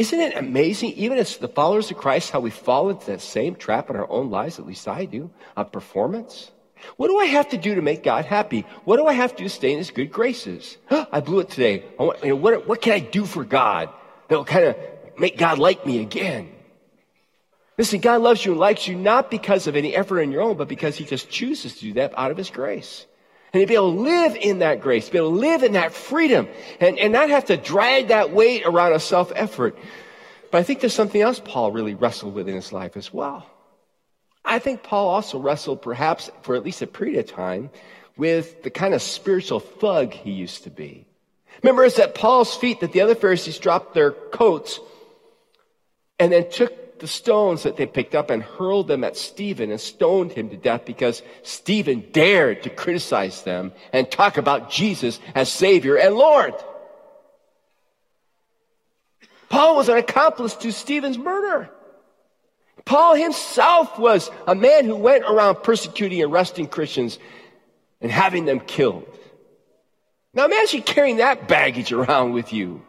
Isn't 0.00 0.20
it 0.20 0.34
amazing, 0.34 0.92
even 0.92 1.18
as 1.18 1.36
the 1.36 1.46
followers 1.46 1.90
of 1.90 1.98
Christ, 1.98 2.30
how 2.30 2.40
we 2.40 2.48
fall 2.48 2.88
into 2.88 3.04
that 3.08 3.20
same 3.20 3.54
trap 3.54 3.90
in 3.90 3.96
our 3.96 4.10
own 4.10 4.30
lives, 4.30 4.58
at 4.58 4.64
least 4.64 4.88
I 4.88 5.04
do, 5.04 5.30
of 5.58 5.72
performance? 5.72 6.50
What 6.96 7.08
do 7.08 7.18
I 7.18 7.26
have 7.26 7.50
to 7.50 7.58
do 7.58 7.74
to 7.74 7.82
make 7.82 8.02
God 8.02 8.24
happy? 8.24 8.64
What 8.86 8.96
do 8.96 9.04
I 9.04 9.12
have 9.12 9.32
to 9.32 9.36
do 9.36 9.44
to 9.44 9.50
stay 9.50 9.72
in 9.72 9.76
His 9.76 9.90
good 9.90 10.10
graces? 10.10 10.78
I 10.90 11.20
blew 11.20 11.40
it 11.40 11.50
today. 11.50 11.84
Want, 11.98 12.24
you 12.24 12.30
know, 12.30 12.36
what, 12.36 12.66
what 12.66 12.80
can 12.80 12.94
I 12.94 13.00
do 13.00 13.26
for 13.26 13.44
God 13.44 13.90
that 14.28 14.36
will 14.36 14.46
kind 14.46 14.68
of 14.68 14.76
make 15.18 15.36
God 15.36 15.58
like 15.58 15.84
me 15.84 16.00
again? 16.00 16.50
Listen, 17.76 18.00
God 18.00 18.22
loves 18.22 18.42
you 18.42 18.52
and 18.52 18.58
likes 18.58 18.88
you 18.88 18.96
not 18.96 19.30
because 19.30 19.66
of 19.66 19.76
any 19.76 19.94
effort 19.94 20.22
on 20.22 20.32
your 20.32 20.40
own, 20.40 20.56
but 20.56 20.66
because 20.66 20.96
He 20.96 21.04
just 21.04 21.28
chooses 21.28 21.74
to 21.74 21.80
do 21.80 21.92
that 22.00 22.14
out 22.16 22.30
of 22.30 22.38
His 22.38 22.48
grace. 22.48 23.04
And 23.52 23.60
to 23.60 23.66
be 23.66 23.74
able 23.74 23.94
to 23.94 24.00
live 24.00 24.36
in 24.36 24.60
that 24.60 24.80
grace, 24.80 25.08
be 25.08 25.18
able 25.18 25.32
to 25.32 25.36
live 25.36 25.62
in 25.62 25.72
that 25.72 25.92
freedom, 25.92 26.48
and, 26.78 26.98
and 26.98 27.12
not 27.12 27.30
have 27.30 27.46
to 27.46 27.56
drag 27.56 28.08
that 28.08 28.32
weight 28.32 28.64
around 28.64 28.92
a 28.92 29.00
self 29.00 29.32
effort. 29.34 29.76
But 30.50 30.58
I 30.58 30.62
think 30.62 30.80
there's 30.80 30.94
something 30.94 31.20
else 31.20 31.40
Paul 31.44 31.72
really 31.72 31.94
wrestled 31.94 32.34
with 32.34 32.48
in 32.48 32.54
his 32.54 32.72
life 32.72 32.96
as 32.96 33.12
well. 33.12 33.46
I 34.44 34.58
think 34.58 34.82
Paul 34.82 35.08
also 35.08 35.38
wrestled, 35.38 35.82
perhaps 35.82 36.30
for 36.42 36.54
at 36.54 36.64
least 36.64 36.82
a 36.82 36.86
period 36.86 37.18
of 37.18 37.26
time, 37.26 37.70
with 38.16 38.62
the 38.62 38.70
kind 38.70 38.94
of 38.94 39.02
spiritual 39.02 39.60
thug 39.60 40.12
he 40.12 40.30
used 40.30 40.64
to 40.64 40.70
be. 40.70 41.06
Remember, 41.62 41.84
it's 41.84 41.98
at 41.98 42.14
Paul's 42.14 42.54
feet 42.54 42.80
that 42.80 42.92
the 42.92 43.00
other 43.00 43.14
Pharisees 43.14 43.58
dropped 43.58 43.94
their 43.94 44.12
coats 44.12 44.80
and 46.18 46.32
then 46.32 46.50
took 46.50 46.79
the 47.00 47.08
stones 47.08 47.64
that 47.64 47.76
they 47.76 47.86
picked 47.86 48.14
up 48.14 48.30
and 48.30 48.42
hurled 48.42 48.86
them 48.86 49.02
at 49.04 49.16
Stephen 49.16 49.70
and 49.70 49.80
stoned 49.80 50.32
him 50.32 50.50
to 50.50 50.56
death 50.56 50.84
because 50.84 51.22
Stephen 51.42 52.04
dared 52.12 52.62
to 52.62 52.70
criticize 52.70 53.42
them 53.42 53.72
and 53.92 54.10
talk 54.10 54.36
about 54.36 54.70
Jesus 54.70 55.18
as 55.34 55.50
Savior 55.50 55.96
and 55.96 56.14
Lord. 56.14 56.54
Paul 59.48 59.76
was 59.76 59.88
an 59.88 59.96
accomplice 59.96 60.54
to 60.56 60.70
Stephen's 60.70 61.18
murder. 61.18 61.68
Paul 62.84 63.16
himself 63.16 63.98
was 63.98 64.30
a 64.46 64.54
man 64.54 64.84
who 64.84 64.96
went 64.96 65.24
around 65.24 65.56
persecuting 65.62 66.22
and 66.22 66.32
arresting 66.32 66.68
Christians 66.68 67.18
and 68.00 68.10
having 68.10 68.44
them 68.44 68.60
killed. 68.60 69.06
Now 70.32 70.44
imagine 70.44 70.82
carrying 70.82 71.16
that 71.16 71.48
baggage 71.48 71.92
around 71.92 72.32
with 72.32 72.52
you. 72.52 72.82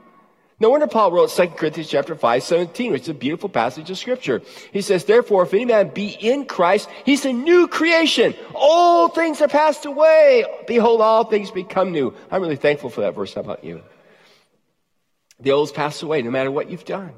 No 0.61 0.69
wonder 0.69 0.85
Paul 0.85 1.11
wrote 1.11 1.31
2 1.31 1.47
Corinthians 1.47 1.89
chapter 1.89 2.13
5, 2.13 2.43
17, 2.43 2.91
which 2.91 3.01
is 3.01 3.09
a 3.09 3.15
beautiful 3.15 3.49
passage 3.49 3.89
of 3.89 3.97
scripture. 3.97 4.43
He 4.71 4.81
says, 4.81 5.05
therefore, 5.05 5.41
if 5.41 5.55
any 5.55 5.65
man 5.65 5.89
be 5.89 6.09
in 6.09 6.45
Christ, 6.45 6.87
he's 7.03 7.25
a 7.25 7.33
new 7.33 7.67
creation. 7.67 8.35
All 8.53 9.07
things 9.09 9.41
are 9.41 9.47
passed 9.47 9.87
away. 9.87 10.45
Behold, 10.67 11.01
all 11.01 11.23
things 11.23 11.49
become 11.49 11.91
new. 11.91 12.13
I'm 12.29 12.43
really 12.43 12.57
thankful 12.57 12.91
for 12.91 13.01
that 13.01 13.15
verse. 13.15 13.33
How 13.33 13.41
about 13.41 13.63
you? 13.63 13.81
The 15.39 15.51
old's 15.51 15.71
passed 15.71 16.03
away 16.03 16.21
no 16.21 16.29
matter 16.29 16.51
what 16.51 16.69
you've 16.69 16.85
done. 16.85 17.13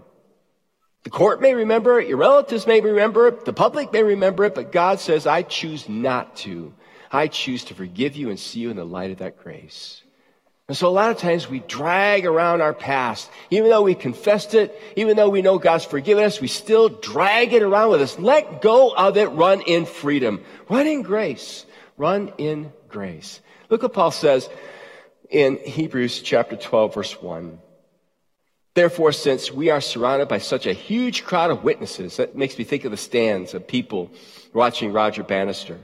The 1.04 1.10
court 1.10 1.42
may 1.42 1.54
remember 1.54 2.00
it, 2.00 2.08
your 2.08 2.16
relatives 2.16 2.66
may 2.66 2.80
remember 2.80 3.28
it, 3.28 3.44
the 3.44 3.52
public 3.52 3.92
may 3.92 4.04
remember 4.04 4.46
it, 4.46 4.56
but 4.56 4.72
God 4.72 5.02
says, 5.02 5.28
I 5.28 5.42
choose 5.42 5.90
not 5.90 6.38
to. 6.38 6.74
I 7.12 7.28
choose 7.28 7.66
to 7.66 7.76
forgive 7.76 8.16
you 8.16 8.30
and 8.30 8.40
see 8.40 8.62
you 8.62 8.70
in 8.70 8.78
the 8.78 8.86
light 8.86 9.12
of 9.12 9.18
that 9.18 9.38
grace. 9.38 10.02
And 10.70 10.78
so 10.78 10.88
a 10.88 10.92
lot 10.92 11.12
of 11.12 11.18
times 11.18 11.50
we 11.50 11.60
drag 11.60 12.26
around 12.26 12.62
our 12.62 12.74
past. 12.74 13.30
Even 13.50 13.70
though 13.70 13.82
we 13.82 13.96
confessed 13.96 14.54
it, 14.54 14.80
even 14.96 15.18
though 15.18 15.30
we 15.30 15.42
know 15.42 15.60
God's 15.60 15.84
forgiven 15.84 16.24
us, 16.24 16.40
we 16.40 16.48
still 16.48 16.88
drag 16.88 17.52
it 17.54 17.62
around 17.62 17.92
with 17.92 18.02
us. 18.02 18.18
Let 18.18 18.62
go 18.62 18.96
of 18.96 19.18
it. 19.18 19.28
Run 19.28 19.62
in 19.62 19.86
freedom. 19.86 20.42
Run 20.70 20.88
in 20.88 21.02
grace. 21.02 21.66
Run 21.98 22.32
in 22.38 22.72
grace. 22.88 23.42
Look 23.70 23.84
what 23.84 23.94
Paul 23.94 24.12
says 24.12 24.50
in 25.30 25.58
Hebrews 25.58 26.22
chapter 26.22 26.56
12 26.56 26.94
verse 26.94 27.22
1. 27.22 27.60
Therefore, 28.76 29.12
since 29.12 29.52
we 29.52 29.70
are 29.70 29.82
surrounded 29.82 30.28
by 30.28 30.40
such 30.40 30.66
a 30.66 30.74
huge 30.74 31.24
crowd 31.26 31.52
of 31.52 31.64
witnesses, 31.64 32.18
that 32.18 32.36
makes 32.36 32.58
me 32.58 32.64
think 32.64 32.86
of 32.86 32.92
the 32.92 32.98
stands 32.98 33.54
of 33.54 33.68
people 33.68 34.12
watching 34.54 34.94
Roger 34.94 35.24
Bannister. 35.24 35.78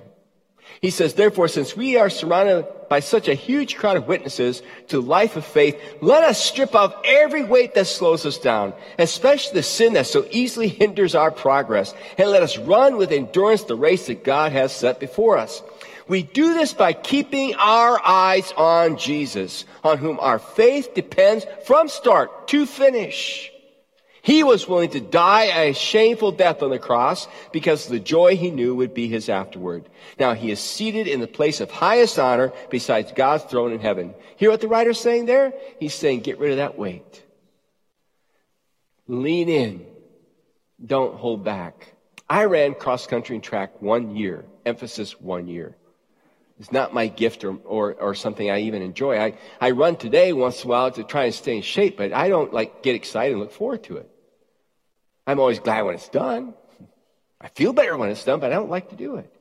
He 0.81 0.91
says, 0.91 1.13
therefore, 1.13 1.49
since 1.49 1.75
we 1.75 1.97
are 1.97 2.09
surrounded 2.09 2.65
by 2.89 3.01
such 3.01 3.27
a 3.27 3.33
huge 3.33 3.75
crowd 3.75 3.97
of 3.97 4.07
witnesses 4.07 4.63
to 4.87 5.01
life 5.01 5.35
of 5.35 5.45
faith, 5.45 5.77
let 6.01 6.23
us 6.23 6.41
strip 6.43 6.73
off 6.73 6.95
every 7.03 7.43
weight 7.43 7.75
that 7.75 7.87
slows 7.87 8.25
us 8.25 8.37
down, 8.37 8.73
especially 8.97 9.55
the 9.55 9.63
sin 9.63 9.93
that 9.93 10.07
so 10.07 10.25
easily 10.31 10.69
hinders 10.69 11.15
our 11.15 11.31
progress, 11.31 11.93
and 12.17 12.29
let 12.29 12.43
us 12.43 12.57
run 12.57 12.95
with 12.97 13.11
endurance 13.11 13.63
the 13.63 13.75
race 13.75 14.07
that 14.07 14.23
God 14.23 14.53
has 14.53 14.73
set 14.73 14.99
before 14.99 15.37
us. 15.37 15.61
We 16.07 16.23
do 16.23 16.55
this 16.55 16.73
by 16.73 16.93
keeping 16.93 17.55
our 17.55 18.01
eyes 18.03 18.51
on 18.57 18.97
Jesus, 18.97 19.65
on 19.83 19.99
whom 19.99 20.19
our 20.19 20.39
faith 20.39 20.95
depends 20.95 21.45
from 21.65 21.89
start 21.89 22.47
to 22.47 22.65
finish. 22.65 23.51
He 24.21 24.43
was 24.43 24.67
willing 24.67 24.89
to 24.91 24.99
die 24.99 25.45
a 25.45 25.73
shameful 25.73 26.31
death 26.31 26.61
on 26.61 26.69
the 26.69 26.79
cross 26.79 27.27
because 27.51 27.87
the 27.87 27.99
joy 27.99 28.35
he 28.35 28.51
knew 28.51 28.75
would 28.75 28.93
be 28.93 29.07
his 29.07 29.29
afterward. 29.29 29.87
Now 30.19 30.33
he 30.33 30.51
is 30.51 30.59
seated 30.59 31.07
in 31.07 31.21
the 31.21 31.27
place 31.27 31.61
of 31.61 31.71
highest 31.71 32.19
honor 32.19 32.51
besides 32.69 33.13
God's 33.13 33.45
throne 33.45 33.71
in 33.71 33.79
heaven. 33.79 34.13
Hear 34.35 34.51
what 34.51 34.61
the 34.61 34.67
writer's 34.67 34.99
saying 34.99 35.25
there? 35.25 35.53
He's 35.79 35.93
saying, 35.93 36.21
get 36.21 36.39
rid 36.39 36.51
of 36.51 36.57
that 36.57 36.77
weight. 36.77 37.23
Lean 39.07 39.49
in. 39.49 39.85
Don't 40.85 41.15
hold 41.15 41.43
back. 41.43 41.93
I 42.29 42.45
ran 42.45 42.75
cross 42.75 43.07
country 43.07 43.35
and 43.35 43.43
track 43.43 43.81
one 43.81 44.15
year, 44.15 44.45
emphasis 44.65 45.19
one 45.19 45.47
year. 45.47 45.75
It's 46.59 46.73
not 46.73 46.93
my 46.93 47.07
gift 47.07 47.45
or, 47.45 47.57
or, 47.63 47.93
or 47.93 48.15
something 48.15 48.51
I 48.51 48.61
even 48.61 48.81
enjoy. 48.81 49.17
I, 49.17 49.37
I 49.61 49.71
run 49.71 49.95
today 49.95 50.33
once 50.33 50.63
in 50.63 50.67
a 50.67 50.71
while 50.71 50.91
to 50.91 51.03
try 51.05 51.23
and 51.25 51.33
stay 51.33 51.55
in 51.55 51.61
shape, 51.61 51.95
but 51.95 52.11
I 52.11 52.27
don't 52.27 52.53
like 52.53 52.83
get 52.83 52.95
excited 52.95 53.31
and 53.31 53.39
look 53.39 53.53
forward 53.53 53.83
to 53.85 53.97
it. 53.97 54.09
I'm 55.25 55.39
always 55.39 55.59
glad 55.59 55.83
when 55.83 55.95
it's 55.95 56.09
done. 56.09 56.53
I 57.39 57.47
feel 57.47 57.71
better 57.71 57.95
when 57.97 58.09
it's 58.09 58.25
done, 58.25 58.41
but 58.41 58.51
I 58.51 58.55
don't 58.55 58.69
like 58.69 58.89
to 58.89 58.97
do 58.97 59.15
it. 59.15 59.33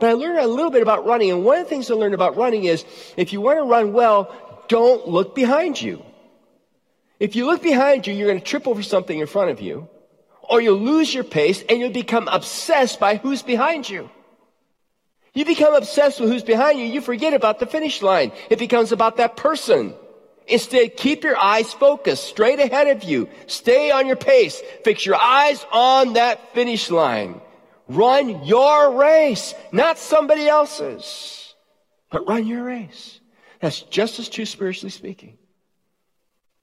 But 0.00 0.10
I 0.10 0.12
learned 0.14 0.38
a 0.38 0.48
little 0.48 0.70
bit 0.70 0.82
about 0.82 1.06
running, 1.06 1.30
and 1.30 1.44
one 1.44 1.58
of 1.58 1.64
the 1.64 1.68
things 1.68 1.90
I 1.90 1.94
learned 1.94 2.14
about 2.14 2.36
running 2.36 2.64
is 2.64 2.84
if 3.16 3.32
you 3.32 3.40
want 3.40 3.58
to 3.58 3.64
run 3.64 3.92
well, 3.92 4.34
don't 4.68 5.06
look 5.06 5.36
behind 5.36 5.80
you. 5.80 6.04
If 7.20 7.36
you 7.36 7.46
look 7.46 7.62
behind 7.62 8.06
you, 8.06 8.14
you're 8.14 8.28
going 8.28 8.40
to 8.40 8.44
trip 8.44 8.66
over 8.66 8.82
something 8.82 9.18
in 9.18 9.26
front 9.28 9.50
of 9.50 9.60
you, 9.60 9.88
or 10.42 10.60
you'll 10.60 10.78
lose 10.78 11.12
your 11.14 11.24
pace 11.24 11.62
and 11.68 11.78
you'll 11.78 11.90
become 11.90 12.26
obsessed 12.26 12.98
by 12.98 13.16
who's 13.16 13.42
behind 13.42 13.88
you. 13.88 14.10
You 15.34 15.44
become 15.44 15.74
obsessed 15.74 16.20
with 16.20 16.30
who's 16.30 16.42
behind 16.42 16.78
you. 16.78 16.86
You 16.86 17.00
forget 17.00 17.34
about 17.34 17.58
the 17.58 17.66
finish 17.66 18.02
line. 18.02 18.32
It 18.50 18.58
becomes 18.58 18.92
about 18.92 19.18
that 19.18 19.36
person. 19.36 19.94
Instead, 20.46 20.96
keep 20.96 21.24
your 21.24 21.36
eyes 21.36 21.72
focused 21.74 22.24
straight 22.24 22.58
ahead 22.58 22.88
of 22.88 23.04
you. 23.04 23.28
Stay 23.46 23.90
on 23.90 24.06
your 24.06 24.16
pace. 24.16 24.62
Fix 24.82 25.04
your 25.04 25.16
eyes 25.16 25.64
on 25.70 26.14
that 26.14 26.54
finish 26.54 26.90
line. 26.90 27.40
Run 27.88 28.44
your 28.44 28.96
race, 28.96 29.54
not 29.72 29.98
somebody 29.98 30.46
else's, 30.46 31.54
but 32.10 32.26
run 32.28 32.46
your 32.46 32.64
race. 32.64 33.20
That's 33.60 33.80
just 33.82 34.18
as 34.18 34.28
true 34.28 34.44
spiritually 34.44 34.90
speaking. 34.90 35.38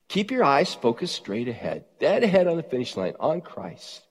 Keep 0.08 0.32
your 0.32 0.44
eyes 0.44 0.74
focused 0.74 1.16
straight 1.16 1.48
ahead, 1.48 1.86
dead 2.00 2.24
ahead 2.24 2.48
on 2.48 2.58
the 2.58 2.64
finish 2.64 2.96
line, 2.96 3.16
on 3.20 3.42
Christ. 3.42 4.04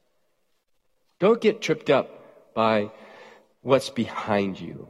Don't 1.21 1.41
get 1.41 1.61
tripped 1.63 1.89
up 1.89 2.55
by 2.55 2.91
what's 3.65 3.91
behind 3.91 4.61
you. 4.61 4.89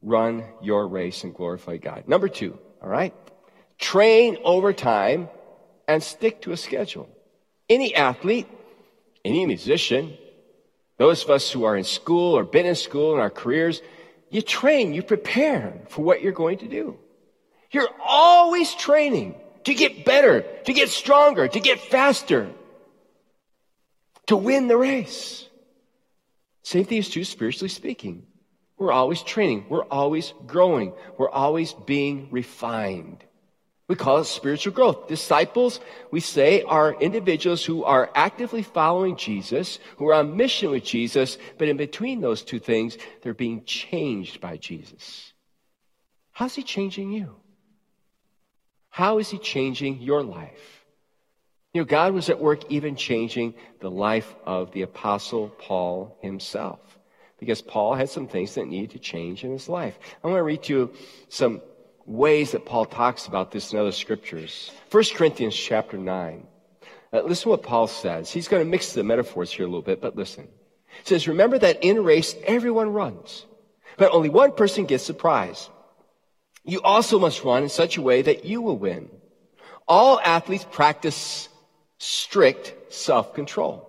Run 0.00 0.44
your 0.62 0.88
race 0.88 1.24
and 1.24 1.34
glorify 1.34 1.76
God. 1.76 2.08
Number 2.08 2.28
two, 2.28 2.58
all 2.82 2.88
right? 2.88 3.12
Train 3.78 4.38
over 4.44 4.72
time 4.72 5.28
and 5.86 6.02
stick 6.02 6.42
to 6.42 6.52
a 6.52 6.56
schedule. 6.56 7.10
Any 7.68 7.94
athlete, 7.94 8.48
any 9.24 9.44
musician, 9.44 10.16
those 10.98 11.24
of 11.24 11.30
us 11.30 11.50
who 11.50 11.64
are 11.64 11.76
in 11.76 11.84
school 11.84 12.38
or 12.38 12.44
been 12.44 12.66
in 12.66 12.76
school 12.76 13.14
in 13.14 13.20
our 13.20 13.30
careers, 13.30 13.82
you 14.30 14.40
train, 14.40 14.94
you 14.94 15.02
prepare 15.02 15.82
for 15.88 16.02
what 16.02 16.22
you're 16.22 16.32
going 16.32 16.58
to 16.58 16.68
do. 16.68 16.96
You're 17.72 17.90
always 18.04 18.74
training 18.74 19.34
to 19.64 19.74
get 19.74 20.04
better, 20.04 20.42
to 20.64 20.72
get 20.72 20.88
stronger, 20.88 21.48
to 21.48 21.60
get 21.60 21.80
faster. 21.80 22.48
to 24.26 24.36
win 24.36 24.68
the 24.68 24.76
race. 24.76 25.48
Same 26.66 26.84
thing 26.84 26.98
is 26.98 27.08
true 27.08 27.22
spiritually 27.22 27.68
speaking. 27.68 28.26
We're 28.76 28.90
always 28.90 29.22
training. 29.22 29.66
We're 29.68 29.84
always 29.84 30.34
growing. 30.48 30.94
We're 31.16 31.30
always 31.30 31.72
being 31.72 32.26
refined. 32.32 33.22
We 33.86 33.94
call 33.94 34.18
it 34.18 34.24
spiritual 34.24 34.72
growth. 34.72 35.06
Disciples, 35.06 35.78
we 36.10 36.18
say, 36.18 36.62
are 36.62 36.92
individuals 37.00 37.64
who 37.64 37.84
are 37.84 38.10
actively 38.16 38.64
following 38.64 39.16
Jesus, 39.16 39.78
who 39.98 40.08
are 40.08 40.14
on 40.14 40.36
mission 40.36 40.72
with 40.72 40.82
Jesus, 40.82 41.38
but 41.56 41.68
in 41.68 41.76
between 41.76 42.20
those 42.20 42.42
two 42.42 42.58
things, 42.58 42.98
they're 43.22 43.32
being 43.32 43.64
changed 43.64 44.40
by 44.40 44.56
Jesus. 44.56 45.32
How's 46.32 46.56
he 46.56 46.64
changing 46.64 47.12
you? 47.12 47.36
How 48.88 49.18
is 49.18 49.30
he 49.30 49.38
changing 49.38 50.00
your 50.00 50.24
life? 50.24 50.75
You 51.76 51.82
know, 51.82 51.88
God 51.88 52.14
was 52.14 52.30
at 52.30 52.40
work 52.40 52.62
even 52.70 52.96
changing 52.96 53.52
the 53.80 53.90
life 53.90 54.34
of 54.46 54.72
the 54.72 54.80
apostle 54.80 55.50
Paul 55.58 56.16
himself. 56.22 56.80
Because 57.38 57.60
Paul 57.60 57.94
had 57.94 58.08
some 58.08 58.28
things 58.28 58.54
that 58.54 58.66
needed 58.66 58.92
to 58.92 58.98
change 58.98 59.44
in 59.44 59.50
his 59.50 59.68
life. 59.68 59.98
I 60.24 60.26
want 60.26 60.38
to 60.38 60.42
read 60.42 60.62
to 60.62 60.72
you 60.72 60.94
some 61.28 61.60
ways 62.06 62.52
that 62.52 62.64
Paul 62.64 62.86
talks 62.86 63.26
about 63.26 63.50
this 63.50 63.74
in 63.74 63.78
other 63.78 63.92
scriptures. 63.92 64.70
1 64.90 65.04
Corinthians 65.16 65.54
chapter 65.54 65.98
9. 65.98 66.46
Uh, 67.12 67.20
listen 67.20 67.42
to 67.42 67.48
what 67.50 67.62
Paul 67.62 67.88
says. 67.88 68.30
He's 68.30 68.48
going 68.48 68.64
to 68.64 68.70
mix 68.70 68.94
the 68.94 69.04
metaphors 69.04 69.52
here 69.52 69.66
a 69.66 69.68
little 69.68 69.82
bit, 69.82 70.00
but 70.00 70.16
listen. 70.16 70.48
He 71.00 71.04
says, 71.04 71.28
Remember 71.28 71.58
that 71.58 71.84
in 71.84 71.98
a 71.98 72.00
race, 72.00 72.34
everyone 72.46 72.94
runs, 72.94 73.44
but 73.98 74.14
only 74.14 74.30
one 74.30 74.52
person 74.52 74.86
gets 74.86 75.08
the 75.08 75.12
prize. 75.12 75.68
You 76.64 76.80
also 76.80 77.18
must 77.18 77.44
run 77.44 77.64
in 77.64 77.68
such 77.68 77.98
a 77.98 78.02
way 78.02 78.22
that 78.22 78.46
you 78.46 78.62
will 78.62 78.78
win. 78.78 79.10
All 79.86 80.18
athletes 80.18 80.66
practice 80.70 81.50
strict 81.98 82.92
self-control. 82.92 83.82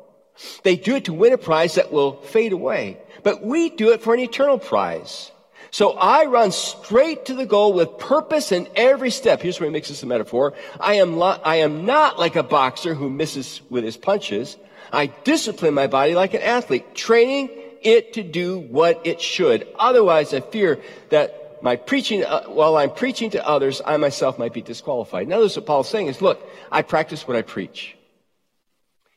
They 0.63 0.75
do 0.75 0.95
it 0.95 1.05
to 1.05 1.13
win 1.13 1.33
a 1.33 1.37
prize 1.37 1.75
that 1.75 1.91
will 1.91 2.21
fade 2.21 2.51
away, 2.51 2.97
but 3.23 3.43
we 3.43 3.69
do 3.69 3.91
it 3.91 4.01
for 4.01 4.13
an 4.13 4.19
eternal 4.19 4.59
prize. 4.59 5.31
So 5.71 5.91
I 5.91 6.25
run 6.25 6.51
straight 6.51 7.25
to 7.25 7.33
the 7.33 7.45
goal 7.45 7.73
with 7.73 7.97
purpose 7.97 8.51
in 8.51 8.69
every 8.75 9.11
step. 9.11 9.41
Here's 9.41 9.59
where 9.59 9.67
he 9.67 9.73
makes 9.73 9.89
this 9.89 10.03
a 10.03 10.05
metaphor. 10.05 10.53
I 10.79 10.95
am, 10.95 11.17
lo- 11.17 11.39
I 11.43 11.57
am 11.57 11.85
not 11.85 12.17
like 12.17 12.35
a 12.35 12.43
boxer 12.43 12.93
who 12.93 13.09
misses 13.09 13.61
with 13.69 13.83
his 13.83 13.97
punches. 13.97 14.57
I 14.93 15.07
discipline 15.07 15.73
my 15.73 15.87
body 15.87 16.15
like 16.15 16.33
an 16.33 16.41
athlete, 16.41 16.95
training 16.95 17.49
it 17.81 18.13
to 18.13 18.23
do 18.23 18.59
what 18.59 19.05
it 19.05 19.19
should. 19.19 19.67
Otherwise, 19.77 20.33
I 20.33 20.39
fear 20.39 20.79
that 21.09 21.61
my 21.61 21.75
preaching, 21.75 22.23
uh, 22.23 22.45
while 22.45 22.77
I'm 22.77 22.91
preaching 22.91 23.31
to 23.31 23.45
others, 23.45 23.81
I 23.85 23.97
myself 23.97 24.39
might 24.39 24.53
be 24.53 24.61
disqualified. 24.61 25.27
Notice 25.27 25.57
what 25.57 25.65
Paul's 25.65 25.89
saying 25.89 26.07
is, 26.07 26.21
look, 26.21 26.41
I 26.71 26.81
practice 26.81 27.27
what 27.27 27.35
I 27.35 27.41
preach. 27.41 27.96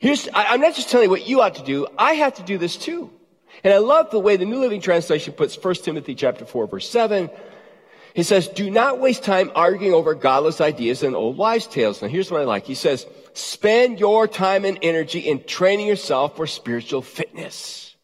Here's, 0.01 0.29
I, 0.29 0.47
I'm 0.47 0.61
not 0.63 0.75
just 0.75 0.89
telling 0.89 1.05
you 1.05 1.11
what 1.11 1.29
you 1.29 1.43
ought 1.43 1.57
to 1.57 1.63
do. 1.63 1.87
I 1.97 2.15
have 2.15 2.35
to 2.37 2.43
do 2.43 2.57
this 2.57 2.77
too. 2.77 3.11
And 3.63 3.73
I 3.73 3.79
love 3.79 4.11
the 4.11 4.19
way 4.19 4.37
the 4.37 4.47
New 4.47 4.59
Living 4.59 4.81
Translation 4.81 5.35
puts 5.35 5.63
1 5.63 5.75
Timothy 5.77 6.15
chapter 6.15 6.47
4 6.47 6.67
verse 6.67 6.89
7. 6.89 7.31
He 8.15 8.23
says, 8.23 8.49
do 8.49 8.71
not 8.71 8.99
waste 8.99 9.23
time 9.23 9.53
arguing 9.55 9.93
over 9.93 10.15
godless 10.15 10.61
ideas 10.61 11.03
and 11.03 11.15
old 11.15 11.37
wives' 11.37 11.67
tales. 11.67 12.01
Now 12.01 12.09
here's 12.09 12.31
what 12.31 12.41
I 12.41 12.45
like. 12.45 12.65
He 12.65 12.75
says, 12.75 13.07
spend 13.35 14.01
your 14.01 14.27
time 14.27 14.65
and 14.65 14.79
energy 14.83 15.21
in 15.21 15.45
training 15.45 15.87
yourself 15.87 16.35
for 16.35 16.47
spiritual 16.47 17.03
fitness. 17.03 17.95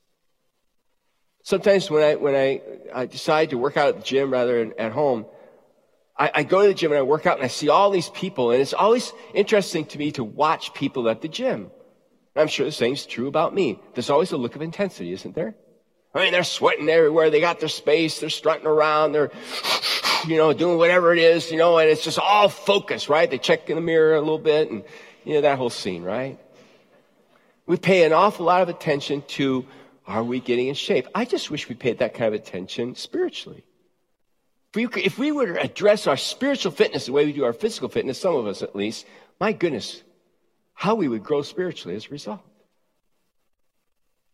Sometimes 1.42 1.90
when 1.90 2.02
I, 2.02 2.14
when 2.16 2.34
I, 2.34 2.60
I 2.94 3.06
decide 3.06 3.50
to 3.50 3.58
work 3.58 3.76
out 3.76 3.88
at 3.88 3.96
the 3.96 4.02
gym 4.02 4.30
rather 4.30 4.58
than 4.58 4.78
at 4.78 4.92
home, 4.92 5.26
I, 6.16 6.30
I 6.34 6.42
go 6.42 6.62
to 6.62 6.68
the 6.68 6.74
gym 6.74 6.92
and 6.92 6.98
I 6.98 7.02
work 7.02 7.24
out 7.24 7.38
and 7.38 7.44
I 7.44 7.48
see 7.48 7.70
all 7.70 7.90
these 7.90 8.10
people 8.10 8.50
and 8.50 8.60
it's 8.60 8.74
always 8.74 9.12
interesting 9.32 9.86
to 9.86 9.98
me 9.98 10.12
to 10.12 10.24
watch 10.24 10.74
people 10.74 11.08
at 11.08 11.22
the 11.22 11.28
gym. 11.28 11.70
I'm 12.38 12.48
sure 12.48 12.66
the 12.66 12.72
same's 12.72 13.06
true 13.06 13.28
about 13.28 13.54
me. 13.54 13.80
There's 13.94 14.10
always 14.10 14.32
a 14.32 14.36
look 14.36 14.56
of 14.56 14.62
intensity, 14.62 15.12
isn't 15.12 15.34
there? 15.34 15.54
I 16.14 16.20
mean, 16.20 16.32
they're 16.32 16.44
sweating 16.44 16.88
everywhere. 16.88 17.28
They 17.30 17.40
got 17.40 17.60
their 17.60 17.68
space. 17.68 18.20
They're 18.20 18.30
strutting 18.30 18.66
around. 18.66 19.12
They're, 19.12 19.30
you 20.26 20.36
know, 20.36 20.52
doing 20.52 20.78
whatever 20.78 21.12
it 21.12 21.18
is, 21.18 21.50
you 21.50 21.58
know, 21.58 21.78
and 21.78 21.90
it's 21.90 22.02
just 22.04 22.18
all 22.18 22.48
focus, 22.48 23.08
right? 23.08 23.30
They 23.30 23.38
check 23.38 23.68
in 23.68 23.76
the 23.76 23.82
mirror 23.82 24.14
a 24.14 24.20
little 24.20 24.38
bit 24.38 24.70
and, 24.70 24.82
you 25.24 25.34
know, 25.34 25.40
that 25.42 25.58
whole 25.58 25.70
scene, 25.70 26.02
right? 26.02 26.38
We 27.66 27.76
pay 27.76 28.04
an 28.04 28.12
awful 28.12 28.46
lot 28.46 28.62
of 28.62 28.68
attention 28.68 29.22
to 29.28 29.66
are 30.06 30.22
we 30.22 30.40
getting 30.40 30.68
in 30.68 30.74
shape? 30.74 31.08
I 31.14 31.24
just 31.24 31.50
wish 31.50 31.68
we 31.68 31.74
paid 31.74 31.98
that 31.98 32.14
kind 32.14 32.32
of 32.32 32.40
attention 32.40 32.94
spiritually. 32.94 33.64
If 34.74 34.94
we, 34.94 35.02
if 35.02 35.18
we 35.18 35.32
were 35.32 35.46
to 35.46 35.60
address 35.60 36.06
our 36.06 36.16
spiritual 36.16 36.70
fitness 36.70 37.06
the 37.06 37.12
way 37.12 37.26
we 37.26 37.32
do 37.32 37.44
our 37.44 37.52
physical 37.52 37.88
fitness, 37.88 38.20
some 38.20 38.36
of 38.36 38.46
us 38.46 38.62
at 38.62 38.76
least, 38.76 39.06
my 39.40 39.52
goodness, 39.52 40.02
how 40.76 40.94
we 40.94 41.08
would 41.08 41.24
grow 41.24 41.42
spiritually 41.42 41.96
as 41.96 42.06
a 42.06 42.10
result. 42.10 42.40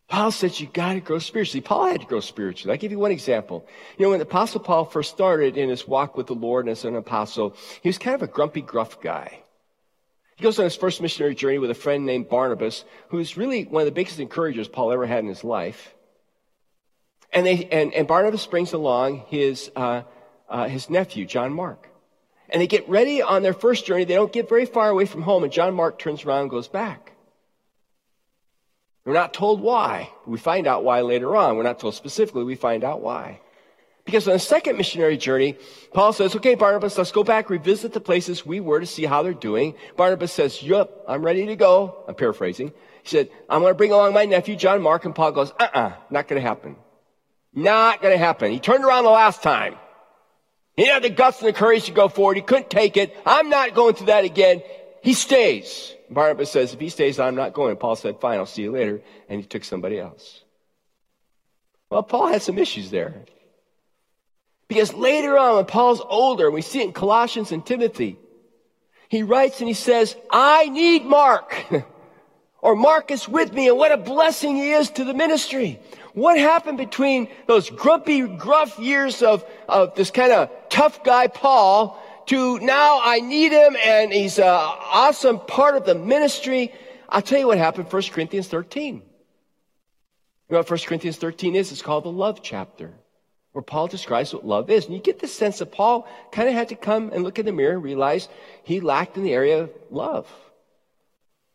Paul 0.09 0.31
said 0.31 0.61
you 0.61 0.67
got 0.67 0.93
to 0.93 1.01
grow 1.01 1.21
spiritually. 1.21 1.63
Paul 1.63 1.87
had 1.87 2.03
to 2.03 2.07
grow 2.07 2.21
spiritually. 2.21 2.73
I'll 2.73 2.79
give 2.79 2.91
you 2.91 2.99
one 2.99 3.13
example. 3.13 3.67
You 3.97 4.05
know, 4.05 4.11
when 4.11 4.19
the 4.19 4.27
apostle 4.27 4.61
Paul 4.61 4.85
first 4.85 5.11
started 5.11 5.57
in 5.57 5.71
his 5.71 5.89
walk 5.89 6.19
with 6.19 6.27
the 6.27 6.35
Lord 6.35 6.69
as 6.69 6.85
an 6.85 6.97
apostle, 6.97 7.57
he 7.81 7.89
was 7.89 7.97
kind 7.97 8.15
of 8.15 8.23
a 8.23 8.27
grumpy, 8.27 8.61
gruff 8.61 9.01
guy. 9.01 9.39
He 10.37 10.43
goes 10.43 10.59
on 10.59 10.65
his 10.65 10.77
first 10.77 11.01
missionary 11.01 11.35
journey 11.35 11.59
with 11.59 11.71
a 11.71 11.75
friend 11.75 12.05
named 12.05 12.29
Barnabas, 12.29 12.85
who's 13.09 13.37
really 13.37 13.65
one 13.65 13.83
of 13.83 13.87
the 13.87 13.93
biggest 13.93 14.19
encouragers 14.19 14.69
Paul 14.69 14.93
ever 14.93 15.07
had 15.07 15.21
in 15.21 15.29
his 15.29 15.45
life. 15.45 15.95
And 17.33 17.47
they, 17.47 17.67
and, 17.71 17.95
and 17.95 18.07
Barnabas 18.07 18.47
brings 18.47 18.73
along 18.73 19.25
his, 19.29 19.71
uh, 19.77 20.03
uh, 20.49 20.69
his 20.69 20.91
nephew, 20.91 21.25
John 21.25 21.55
Mark. 21.55 21.89
And 22.53 22.61
they 22.61 22.67
get 22.67 22.89
ready 22.89 23.23
on 23.23 23.43
their 23.43 23.55
first 23.55 23.87
journey. 23.87 24.05
They 24.05 24.15
don't 24.15 24.33
get 24.33 24.49
very 24.49 24.67
far 24.67 24.91
away 24.91 25.07
from 25.07 25.23
home, 25.23 25.43
and 25.43 25.53
John 25.53 25.75
Mark 25.75 25.99
turns 25.99 26.25
around 26.25 26.43
and 26.43 26.51
goes 26.51 26.69
back. 26.69 27.13
We're 29.05 29.15
not 29.15 29.35
told 29.35 29.61
why. 29.61 30.11
We 30.27 30.39
find 30.39 30.67
out 30.67 30.85
why 30.85 31.01
later 31.01 31.35
on. 31.35 31.57
We're 31.57 31.63
not 31.65 31.81
told 31.81 31.95
specifically. 31.95 32.45
We 32.45 32.55
find 32.55 32.85
out 32.85 33.01
why. 33.01 33.41
Because 34.05 34.27
on 34.29 34.35
the 34.35 34.39
second 34.39 34.77
missionary 34.77 35.17
journey, 35.17 35.57
Paul 35.95 36.13
says, 36.13 36.37
okay, 36.37 36.55
Barnabas, 36.55 36.99
let's 36.99 37.13
go 37.13 37.25
back, 37.25 37.51
revisit 37.51 37.93
the 37.93 38.01
places 38.01 38.45
we 38.45 38.61
were 38.61 38.81
to 38.81 38.87
see 38.87 39.05
how 39.05 39.23
they're 39.23 39.33
doing. 39.33 39.75
Barnabas 39.97 40.33
says, 40.33 40.63
yup, 40.63 41.05
I'm 41.09 41.25
ready 41.25 41.47
to 41.47 41.57
go. 41.57 42.05
I'm 42.07 42.15
paraphrasing. 42.15 42.73
He 43.03 43.09
said, 43.09 43.31
I'm 43.49 43.61
going 43.61 43.73
to 43.73 43.77
bring 43.77 43.93
along 43.93 44.13
my 44.13 44.25
nephew, 44.25 44.57
John 44.57 44.83
Mark. 44.83 45.05
And 45.05 45.15
Paul 45.15 45.33
goes, 45.33 45.53
uh-uh, 45.59 45.93
not 46.11 46.29
going 46.29 46.41
to 46.41 46.47
happen. 46.47 46.77
Not 47.55 48.03
going 48.03 48.13
to 48.13 48.19
happen. 48.19 48.51
He 48.51 48.61
turned 48.61 48.85
around 48.85 49.05
the 49.05 49.11
last 49.11 49.43
time. 49.43 49.77
He 50.77 50.87
had 50.87 51.03
the 51.03 51.11
guts 51.11 51.41
and 51.41 51.49
the 51.49 51.53
courage 51.53 51.85
to 51.85 51.93
go 51.93 52.09
forward. 52.09 52.37
He 52.37 52.43
couldn't 52.43 52.71
take 52.71 52.97
it. 52.97 53.15
I'm 53.27 53.51
not 53.51 53.75
going 53.75 53.95
through 53.95 54.07
that 54.07 54.25
again. 54.25 54.63
He 55.03 55.15
stays. 55.15 55.95
Barnabas 56.09 56.51
says, 56.51 56.73
if 56.73 56.81
he 56.81 56.89
stays, 56.89 57.19
I'm 57.19 57.35
not 57.35 57.53
going. 57.53 57.77
Paul 57.77 57.97
said, 57.97 58.21
fine, 58.21 58.39
I'll 58.39 58.47
see 58.47 58.63
you 58.63 58.73
later. 58.73 59.03
And 59.29 59.41
he 59.41 59.47
took 59.47 59.65
somebody 59.65 59.99
else. 59.99 60.43
Well, 61.91 62.03
Paul 62.03 62.29
had 62.29 62.43
some 62.43 62.59
issues 62.59 62.91
there. 62.91 63.25
Because 64.69 64.95
later 64.95 65.37
on, 65.37 65.57
when 65.57 65.65
Paul's 65.67 66.01
older, 66.01 66.51
we 66.51 66.63
see 66.63 66.81
it 66.81 66.87
in 66.87 66.93
Colossians 66.93 67.53
and 67.53 67.65
Timothy, 67.65 68.19
he 69.11 69.23
writes 69.23 69.61
and 69.61 69.69
he 69.69 69.75
says, 69.75 70.17
I 70.31 70.71
need 70.71 71.05
Mark. 71.05 71.55
or 72.63 72.75
Mark 72.77 73.11
is 73.11 73.29
with 73.29 73.53
me, 73.53 73.69
and 73.69 73.77
what 73.77 73.93
a 73.93 73.99
blessing 73.99 74.57
he 74.57 74.71
is 74.71 74.89
to 74.93 75.05
the 75.05 75.13
ministry. 75.13 75.81
What 76.15 76.39
happened 76.39 76.79
between 76.79 77.29
those 77.47 77.71
grumpy, 77.71 78.21
gruff 78.27 78.79
years 78.79 79.23
of, 79.23 79.45
of 79.69 79.95
this 79.95 80.11
kind 80.11 80.33
of 80.33 80.51
tough 80.69 81.03
guy, 81.05 81.27
Paul, 81.27 81.99
to 82.27 82.59
now 82.61 83.01
I 83.03 83.21
need 83.21 83.53
him 83.53 83.77
and 83.83 84.13
he's 84.13 84.39
an 84.39 84.45
awesome 84.45 85.41
part 85.41 85.77
of 85.77 85.85
the 85.85 85.95
ministry? 85.95 86.73
I'll 87.09 87.23
tell 87.23 87.39
you 87.39 87.47
what 87.47 87.59
happened 87.59 87.91
1 87.91 88.03
Corinthians 88.11 88.49
13. 88.49 88.97
You 88.97 89.03
know 90.51 90.59
what 90.59 90.71
1 90.71 90.81
Corinthians 90.81 91.17
13 91.17 91.57
is? 91.57 91.73
It's 91.73 91.81
called 91.81 92.05
the 92.05 92.13
love 92.13 92.43
chapter, 92.43 92.93
where 93.53 93.63
Paul 93.63 93.87
describes 93.87 94.35
what 94.35 94.45
love 94.45 94.69
is. 94.69 94.85
And 94.85 94.95
you 94.95 95.01
get 95.01 95.19
the 95.19 95.29
sense 95.29 95.61
that 95.61 95.73
Paul 95.73 96.07
kind 96.31 96.49
of 96.49 96.55
had 96.55 96.69
to 96.69 96.75
come 96.75 97.11
and 97.13 97.25
look 97.25 97.39
in 97.39 97.47
the 97.47 97.53
mirror 97.53 97.73
and 97.73 97.83
realize 97.83 98.29
he 98.65 98.81
lacked 98.81 99.17
in 99.17 99.23
the 99.23 99.33
area 99.33 99.63
of 99.63 99.71
love. 99.91 100.29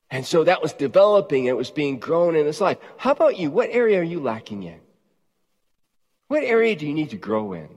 And 0.09 0.25
so 0.25 0.43
that 0.45 0.61
was 0.61 0.73
developing, 0.73 1.45
it 1.45 1.57
was 1.57 1.69
being 1.69 1.99
grown 1.99 2.35
in 2.35 2.45
his 2.45 2.61
life. 2.61 2.77
How 2.97 3.11
about 3.11 3.37
you? 3.37 3.51
What 3.51 3.69
area 3.71 3.99
are 3.99 4.03
you 4.03 4.19
lacking 4.19 4.63
in? 4.63 4.79
What 6.27 6.43
area 6.43 6.75
do 6.75 6.85
you 6.85 6.93
need 6.93 7.09
to 7.11 7.17
grow 7.17 7.53
in? 7.53 7.69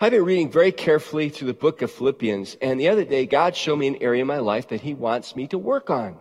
I've 0.00 0.12
been 0.12 0.24
reading 0.24 0.50
very 0.50 0.72
carefully 0.72 1.28
through 1.28 1.46
the 1.46 1.54
book 1.54 1.80
of 1.80 1.90
Philippians, 1.90 2.56
and 2.60 2.78
the 2.80 2.88
other 2.88 3.04
day 3.04 3.24
God 3.24 3.54
showed 3.54 3.76
me 3.76 3.86
an 3.86 4.02
area 4.02 4.22
in 4.22 4.26
my 4.26 4.38
life 4.38 4.68
that 4.68 4.80
He 4.80 4.94
wants 4.94 5.36
me 5.36 5.46
to 5.48 5.58
work 5.58 5.90
on. 5.90 6.16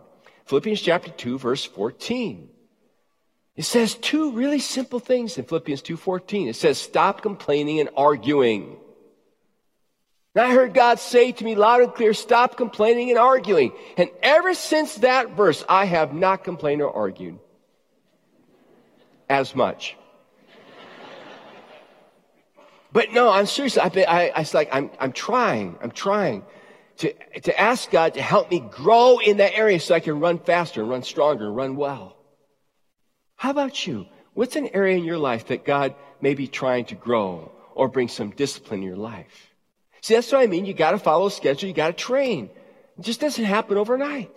Philippians 0.45 0.81
chapter 0.81 1.09
2, 1.09 1.39
verse 1.39 1.65
14. 1.65 2.49
It 3.55 3.63
says 3.63 3.95
two 3.95 4.31
really 4.31 4.59
simple 4.59 4.99
things 4.99 5.37
in 5.37 5.45
Philippians 5.45 5.81
2:14. 5.81 6.47
It 6.47 6.55
says, 6.55 6.77
stop 6.77 7.21
complaining 7.21 7.79
and 7.79 7.89
arguing. 7.97 8.77
And 10.33 10.45
I 10.45 10.53
heard 10.53 10.73
God 10.73 10.99
say 10.99 11.31
to 11.33 11.43
me 11.43 11.55
loud 11.55 11.81
and 11.81 11.93
clear, 11.93 12.13
stop 12.13 12.55
complaining 12.55 13.09
and 13.09 13.19
arguing. 13.19 13.73
And 13.97 14.09
ever 14.21 14.53
since 14.53 14.95
that 14.95 15.31
verse, 15.31 15.63
I 15.67 15.85
have 15.85 16.13
not 16.13 16.43
complained 16.43 16.81
or 16.81 16.93
argued 16.93 17.37
as 19.29 19.55
much. 19.55 19.97
But 22.93 23.13
no, 23.13 23.29
I'm 23.29 23.45
serious. 23.45 23.77
Been, 23.93 24.05
I, 24.07 24.31
I, 24.35 24.45
like, 24.53 24.69
I'm, 24.71 24.89
I'm 24.99 25.13
trying, 25.13 25.77
I'm 25.81 25.91
trying 25.91 26.43
to, 26.97 27.13
to 27.41 27.59
ask 27.59 27.89
God 27.89 28.15
to 28.15 28.21
help 28.21 28.51
me 28.51 28.59
grow 28.59 29.19
in 29.19 29.37
that 29.37 29.53
area 29.55 29.79
so 29.79 29.95
I 29.95 30.01
can 30.01 30.19
run 30.19 30.39
faster, 30.39 30.83
run 30.83 31.03
stronger, 31.03 31.51
run 31.51 31.75
well. 31.77 32.17
How 33.37 33.49
about 33.49 33.87
you? 33.87 34.07
What's 34.33 34.55
an 34.55 34.69
area 34.73 34.97
in 34.97 35.03
your 35.03 35.17
life 35.17 35.47
that 35.47 35.65
God 35.65 35.95
may 36.21 36.35
be 36.35 36.47
trying 36.47 36.85
to 36.85 36.95
grow 36.95 37.51
or 37.75 37.87
bring 37.87 38.07
some 38.07 38.31
discipline 38.31 38.81
in 38.81 38.87
your 38.87 38.97
life? 38.97 39.50
See, 40.01 40.15
that's 40.15 40.31
what 40.31 40.41
I 40.41 40.47
mean. 40.47 40.65
You 40.65 40.73
got 40.73 40.91
to 40.91 40.99
follow 40.99 41.27
a 41.27 41.31
schedule. 41.31 41.67
You 41.67 41.75
got 41.75 41.87
to 41.87 41.93
train. 41.93 42.49
It 42.97 43.03
just 43.03 43.21
doesn't 43.21 43.43
happen 43.43 43.77
overnight. 43.77 44.35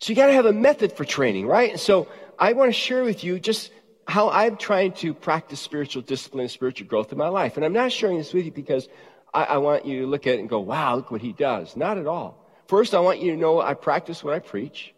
So 0.00 0.10
you 0.10 0.16
got 0.16 0.26
to 0.26 0.32
have 0.32 0.46
a 0.46 0.52
method 0.52 0.92
for 0.92 1.04
training, 1.04 1.46
right? 1.46 1.70
And 1.72 1.80
so 1.80 2.08
I 2.38 2.52
want 2.52 2.68
to 2.68 2.72
share 2.72 3.02
with 3.02 3.24
you 3.24 3.40
just 3.40 3.72
how 4.06 4.30
I'm 4.30 4.56
trying 4.56 4.92
to 4.92 5.14
practice 5.14 5.58
spiritual 5.58 6.02
discipline 6.02 6.42
and 6.42 6.50
spiritual 6.50 6.86
growth 6.86 7.12
in 7.12 7.18
my 7.18 7.28
life. 7.28 7.56
And 7.56 7.64
I'm 7.64 7.72
not 7.72 7.90
sharing 7.92 8.18
this 8.18 8.32
with 8.32 8.44
you 8.44 8.52
because 8.52 8.88
I, 9.34 9.44
I 9.44 9.56
want 9.58 9.84
you 9.86 10.02
to 10.02 10.06
look 10.06 10.26
at 10.26 10.34
it 10.34 10.40
and 10.40 10.48
go, 10.48 10.60
wow, 10.60 10.96
look 10.96 11.10
what 11.10 11.22
he 11.22 11.32
does. 11.32 11.76
Not 11.76 11.98
at 11.98 12.06
all. 12.06 12.44
First, 12.68 12.94
I 12.94 13.00
want 13.00 13.20
you 13.20 13.32
to 13.32 13.36
know 13.36 13.60
I 13.60 13.74
practice 13.74 14.22
what 14.22 14.34
I 14.34 14.38
preach, 14.38 14.94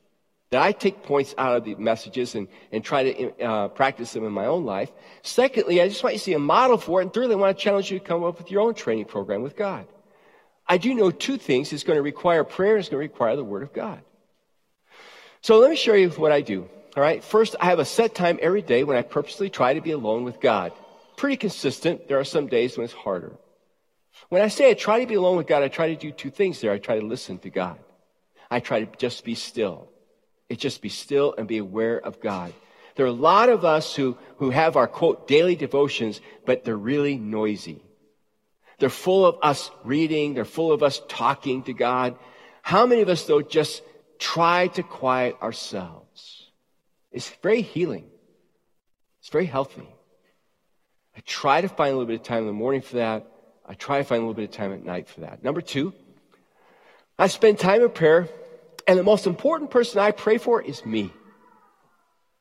that 0.50 0.62
I 0.62 0.72
take 0.72 1.02
points 1.02 1.34
out 1.36 1.56
of 1.56 1.64
the 1.64 1.74
messages 1.74 2.34
and, 2.34 2.48
and 2.72 2.82
try 2.82 3.12
to 3.12 3.44
uh, 3.44 3.68
practice 3.68 4.12
them 4.12 4.24
in 4.24 4.32
my 4.32 4.46
own 4.46 4.64
life. 4.64 4.90
Secondly, 5.22 5.82
I 5.82 5.88
just 5.88 6.02
want 6.02 6.14
you 6.14 6.18
to 6.18 6.24
see 6.24 6.32
a 6.32 6.38
model 6.38 6.78
for 6.78 7.00
it. 7.00 7.04
And 7.04 7.12
thirdly, 7.12 7.34
I 7.34 7.38
want 7.38 7.58
to 7.58 7.62
challenge 7.62 7.90
you 7.90 7.98
to 7.98 8.04
come 8.04 8.24
up 8.24 8.38
with 8.38 8.50
your 8.50 8.62
own 8.62 8.74
training 8.74 9.04
program 9.04 9.42
with 9.42 9.56
God. 9.56 9.86
I 10.66 10.78
do 10.78 10.94
know 10.94 11.10
two 11.10 11.36
things. 11.36 11.72
It's 11.72 11.82
going 11.82 11.98
to 11.98 12.02
require 12.02 12.44
prayer 12.44 12.72
and 12.72 12.80
it's 12.80 12.88
going 12.88 13.06
to 13.06 13.12
require 13.12 13.36
the 13.36 13.44
Word 13.44 13.62
of 13.62 13.72
God. 13.72 14.00
So 15.42 15.58
let 15.58 15.70
me 15.70 15.76
show 15.76 15.94
you 15.94 16.10
what 16.10 16.32
I 16.32 16.40
do. 16.40 16.68
All 16.96 17.02
right. 17.02 17.22
First, 17.22 17.56
I 17.60 17.66
have 17.66 17.78
a 17.78 17.84
set 17.84 18.14
time 18.14 18.38
every 18.40 18.62
day 18.62 18.84
when 18.84 18.96
I 18.96 19.02
purposely 19.02 19.50
try 19.50 19.74
to 19.74 19.80
be 19.80 19.92
alone 19.92 20.24
with 20.24 20.40
God. 20.40 20.72
Pretty 21.16 21.36
consistent. 21.36 22.08
There 22.08 22.18
are 22.18 22.24
some 22.24 22.46
days 22.46 22.76
when 22.76 22.84
it's 22.84 22.94
harder. 22.94 23.32
When 24.30 24.42
I 24.42 24.48
say 24.48 24.70
I 24.70 24.74
try 24.74 25.00
to 25.00 25.06
be 25.06 25.14
alone 25.14 25.36
with 25.36 25.46
God, 25.46 25.62
I 25.62 25.68
try 25.68 25.88
to 25.88 25.96
do 25.96 26.10
two 26.10 26.30
things 26.30 26.60
there. 26.60 26.72
I 26.72 26.78
try 26.78 26.98
to 26.98 27.06
listen 27.06 27.38
to 27.40 27.50
God. 27.50 27.78
I 28.50 28.60
try 28.60 28.84
to 28.84 28.96
just 28.96 29.24
be 29.24 29.34
still. 29.34 29.88
It 30.48 30.58
just 30.58 30.80
be 30.80 30.88
still 30.88 31.34
and 31.36 31.46
be 31.46 31.58
aware 31.58 31.98
of 31.98 32.20
God. 32.20 32.52
There 32.96 33.06
are 33.06 33.10
a 33.10 33.12
lot 33.12 33.48
of 33.48 33.64
us 33.64 33.94
who, 33.94 34.16
who 34.38 34.50
have 34.50 34.76
our 34.76 34.88
quote 34.88 35.28
daily 35.28 35.54
devotions, 35.54 36.20
but 36.44 36.64
they're 36.64 36.76
really 36.76 37.16
noisy. 37.16 37.82
They're 38.78 38.88
full 38.88 39.26
of 39.26 39.38
us 39.42 39.70
reading. 39.84 40.34
They're 40.34 40.44
full 40.44 40.72
of 40.72 40.82
us 40.82 41.00
talking 41.08 41.62
to 41.64 41.72
God. 41.72 42.16
How 42.62 42.86
many 42.86 43.02
of 43.02 43.08
us 43.08 43.24
though 43.24 43.42
just 43.42 43.82
try 44.18 44.68
to 44.68 44.82
quiet 44.82 45.36
ourselves? 45.42 46.50
It's 47.12 47.28
very 47.42 47.62
healing. 47.62 48.06
It's 49.20 49.30
very 49.30 49.46
healthy. 49.46 49.88
I 51.16 51.20
try 51.26 51.60
to 51.60 51.68
find 51.68 51.92
a 51.92 51.96
little 51.96 52.06
bit 52.06 52.20
of 52.20 52.26
time 52.26 52.40
in 52.40 52.46
the 52.46 52.52
morning 52.52 52.80
for 52.80 52.96
that. 52.96 53.26
I 53.66 53.74
try 53.74 53.98
to 53.98 54.04
find 54.04 54.18
a 54.18 54.22
little 54.22 54.34
bit 54.34 54.48
of 54.48 54.52
time 54.52 54.72
at 54.72 54.84
night 54.84 55.08
for 55.08 55.20
that. 55.20 55.42
Number 55.42 55.60
two, 55.60 55.92
I 57.18 57.26
spend 57.26 57.58
time 57.58 57.82
in 57.82 57.90
prayer, 57.90 58.28
and 58.88 58.98
the 58.98 59.04
most 59.04 59.26
important 59.26 59.70
person 59.70 60.00
I 60.00 60.10
pray 60.12 60.38
for 60.38 60.62
is 60.62 60.84
me. 60.84 61.12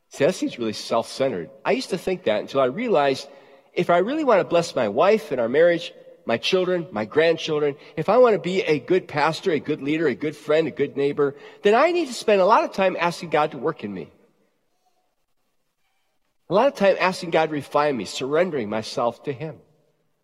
See, 0.09 0.25
that 0.25 0.33
seems 0.33 0.57
really 0.57 0.73
self 0.73 1.09
centered. 1.09 1.49
I 1.65 1.73
used 1.73 1.89
to 1.89 1.97
think 1.97 2.23
that 2.23 2.39
until 2.39 2.61
I 2.61 2.65
realized 2.65 3.27
if 3.73 3.89
I 3.89 3.97
really 3.97 4.23
want 4.23 4.39
to 4.39 4.45
bless 4.45 4.73
my 4.73 4.87
wife 4.87 5.31
and 5.33 5.41
our 5.41 5.49
marriage, 5.49 5.93
my 6.25 6.37
children, 6.37 6.87
my 6.91 7.03
grandchildren, 7.03 7.75
if 7.97 8.07
I 8.07 8.17
want 8.17 8.33
to 8.33 8.39
be 8.39 8.61
a 8.61 8.79
good 8.79 9.09
pastor, 9.09 9.51
a 9.51 9.59
good 9.59 9.81
leader, 9.81 10.07
a 10.07 10.15
good 10.15 10.37
friend, 10.37 10.67
a 10.67 10.71
good 10.71 10.95
neighbor, 10.95 11.35
then 11.63 11.75
I 11.75 11.91
need 11.91 12.07
to 12.07 12.13
spend 12.13 12.39
a 12.39 12.45
lot 12.45 12.63
of 12.63 12.71
time 12.71 12.95
asking 12.97 13.29
God 13.29 13.51
to 13.51 13.57
work 13.57 13.83
in 13.83 13.93
me. 13.93 14.09
A 16.49 16.53
lot 16.53 16.67
of 16.67 16.75
time 16.75 16.95
asking 16.97 17.31
God 17.31 17.47
to 17.47 17.51
refine 17.51 17.97
me, 17.97 18.05
surrendering 18.05 18.69
myself 18.69 19.23
to 19.23 19.33
Him. 19.33 19.57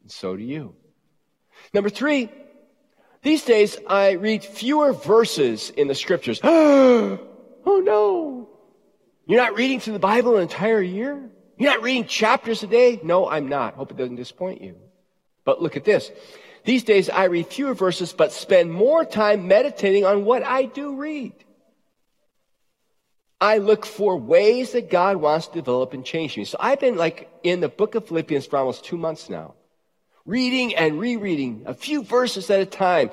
And 0.02 0.12
so 0.12 0.38
do 0.38 0.44
you. 0.44 0.74
Number 1.74 1.90
three, 1.90 2.32
these 3.24 3.44
days 3.44 3.78
I 3.88 4.12
read 4.12 4.44
fewer 4.44 4.94
verses 4.94 5.70
in 5.70 5.88
the 5.88 5.96
scriptures. 5.96 6.40
oh 6.44 7.20
no. 7.66 8.50
You're 9.26 9.42
not 9.42 9.56
reading 9.56 9.80
through 9.80 9.94
the 9.94 10.00
Bible 10.00 10.36
an 10.36 10.44
entire 10.44 10.82
year? 10.82 11.30
You're 11.58 11.72
not 11.72 11.82
reading 11.82 12.06
chapters 12.06 12.62
a 12.64 12.68
day? 12.68 13.00
No, 13.02 13.30
I'm 13.30 13.48
not. 13.48 13.76
Hope 13.76 13.92
it 13.92 13.98
doesn't 13.98 14.18
disappoint 14.18 14.62
you. 14.62 14.76
But 15.46 15.62
look 15.62 15.78
at 15.78 15.86
this. 15.86 16.12
These 16.66 16.84
days 16.84 17.10
I 17.10 17.26
read 17.26 17.48
fewer 17.48 17.74
verses, 17.74 18.12
but 18.12 18.34
spend 18.34 18.72
more 18.72 19.06
time 19.06 19.48
meditating 19.48 20.06
on 20.06 20.26
what 20.26 20.44
I 20.44 20.66
do 20.66 20.96
read. 20.96 21.34
I 23.40 23.58
look 23.58 23.86
for 23.86 24.18
ways 24.18 24.72
that 24.72 24.90
God 24.90 25.18
wants 25.18 25.48
to 25.48 25.54
develop 25.54 25.94
and 25.94 26.06
change 26.06 26.38
me. 26.38 26.46
So 26.46 26.58
I've 26.60 26.80
been 26.80 26.96
like 26.98 27.30
in 27.44 27.62
the 27.62 27.70
book 27.70 27.96
of 27.96 28.08
Philippians 28.08 28.46
for 28.46 28.58
almost 28.58 28.84
two 28.86 28.98
months 28.98 29.30
now 29.30 29.56
reading 30.26 30.74
and 30.76 31.00
rereading 31.00 31.64
a 31.66 31.74
few 31.74 32.04
verses 32.04 32.50
at 32.50 32.62
a 32.62 32.66
time, 32.66 33.12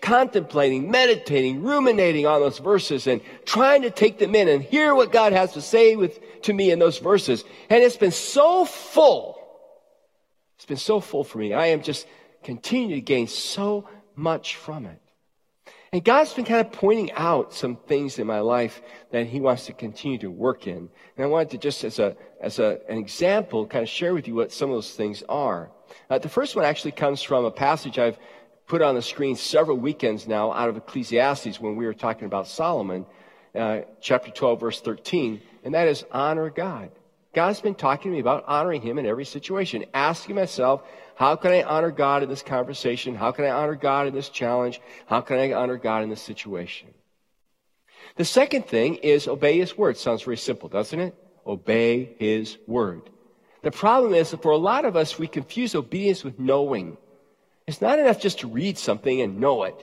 contemplating, 0.00 0.90
meditating, 0.90 1.62
ruminating 1.62 2.26
on 2.26 2.40
those 2.40 2.58
verses 2.58 3.06
and 3.06 3.20
trying 3.44 3.82
to 3.82 3.90
take 3.90 4.18
them 4.18 4.34
in 4.34 4.48
and 4.48 4.62
hear 4.62 4.94
what 4.94 5.12
God 5.12 5.32
has 5.32 5.52
to 5.52 5.60
say 5.60 5.96
with, 5.96 6.18
to 6.42 6.52
me 6.52 6.70
in 6.70 6.78
those 6.78 6.98
verses. 6.98 7.44
And 7.68 7.82
it's 7.82 7.98
been 7.98 8.10
so 8.10 8.64
full. 8.64 9.38
It's 10.56 10.64
been 10.64 10.78
so 10.78 11.00
full 11.00 11.24
for 11.24 11.38
me. 11.38 11.52
I 11.52 11.66
am 11.66 11.82
just 11.82 12.06
continuing 12.42 12.94
to 12.94 13.00
gain 13.02 13.28
so 13.28 13.88
much 14.14 14.56
from 14.56 14.86
it. 14.86 15.00
And 15.92 16.02
God's 16.02 16.32
been 16.32 16.46
kind 16.46 16.66
of 16.66 16.72
pointing 16.72 17.12
out 17.12 17.52
some 17.52 17.76
things 17.76 18.18
in 18.18 18.26
my 18.26 18.40
life 18.40 18.80
that 19.12 19.26
He 19.26 19.40
wants 19.40 19.66
to 19.66 19.72
continue 19.72 20.18
to 20.18 20.30
work 20.30 20.66
in. 20.66 20.88
And 21.16 21.24
I 21.24 21.26
wanted 21.26 21.50
to 21.50 21.58
just 21.58 21.84
as 21.84 21.98
a, 21.98 22.16
as 22.40 22.58
a, 22.58 22.80
an 22.88 22.98
example, 22.98 23.66
kind 23.66 23.82
of 23.82 23.88
share 23.88 24.14
with 24.14 24.26
you 24.26 24.34
what 24.34 24.52
some 24.52 24.70
of 24.70 24.76
those 24.76 24.94
things 24.94 25.22
are. 25.28 25.70
Uh, 26.08 26.18
the 26.18 26.28
first 26.28 26.56
one 26.56 26.64
actually 26.64 26.92
comes 26.92 27.22
from 27.22 27.44
a 27.44 27.50
passage 27.50 27.98
I've 27.98 28.18
put 28.66 28.82
on 28.82 28.94
the 28.94 29.02
screen 29.02 29.36
several 29.36 29.76
weekends 29.76 30.26
now 30.26 30.52
out 30.52 30.68
of 30.68 30.76
Ecclesiastes 30.76 31.60
when 31.60 31.76
we 31.76 31.86
were 31.86 31.94
talking 31.94 32.26
about 32.26 32.48
Solomon, 32.48 33.06
uh, 33.54 33.80
chapter 34.00 34.30
12, 34.30 34.60
verse 34.60 34.80
13, 34.80 35.40
and 35.64 35.74
that 35.74 35.88
is 35.88 36.04
honor 36.10 36.50
God. 36.50 36.90
God's 37.32 37.60
been 37.60 37.74
talking 37.74 38.10
to 38.10 38.14
me 38.14 38.20
about 38.20 38.44
honoring 38.46 38.80
Him 38.80 38.98
in 38.98 39.06
every 39.06 39.26
situation, 39.26 39.84
asking 39.92 40.36
myself, 40.36 40.82
how 41.16 41.36
can 41.36 41.52
I 41.52 41.62
honor 41.62 41.90
God 41.90 42.22
in 42.22 42.28
this 42.28 42.42
conversation? 42.42 43.14
How 43.14 43.30
can 43.30 43.44
I 43.44 43.50
honor 43.50 43.74
God 43.74 44.06
in 44.06 44.14
this 44.14 44.28
challenge? 44.28 44.80
How 45.06 45.20
can 45.20 45.38
I 45.38 45.52
honor 45.52 45.76
God 45.76 46.02
in 46.02 46.08
this 46.08 46.22
situation? 46.22 46.88
The 48.16 48.24
second 48.24 48.66
thing 48.66 48.96
is 48.96 49.28
obey 49.28 49.58
His 49.58 49.76
word. 49.76 49.96
Sounds 49.96 50.22
very 50.22 50.36
simple, 50.36 50.68
doesn't 50.68 50.98
it? 50.98 51.14
Obey 51.46 52.16
His 52.18 52.56
word. 52.66 53.10
The 53.66 53.72
problem 53.72 54.14
is 54.14 54.30
that 54.30 54.42
for 54.42 54.52
a 54.52 54.56
lot 54.56 54.84
of 54.84 54.94
us, 54.94 55.18
we 55.18 55.26
confuse 55.26 55.74
obedience 55.74 56.22
with 56.22 56.38
knowing. 56.38 56.96
It's 57.66 57.80
not 57.80 57.98
enough 57.98 58.20
just 58.20 58.38
to 58.38 58.46
read 58.46 58.78
something 58.78 59.20
and 59.20 59.40
know 59.40 59.64
it. 59.64 59.74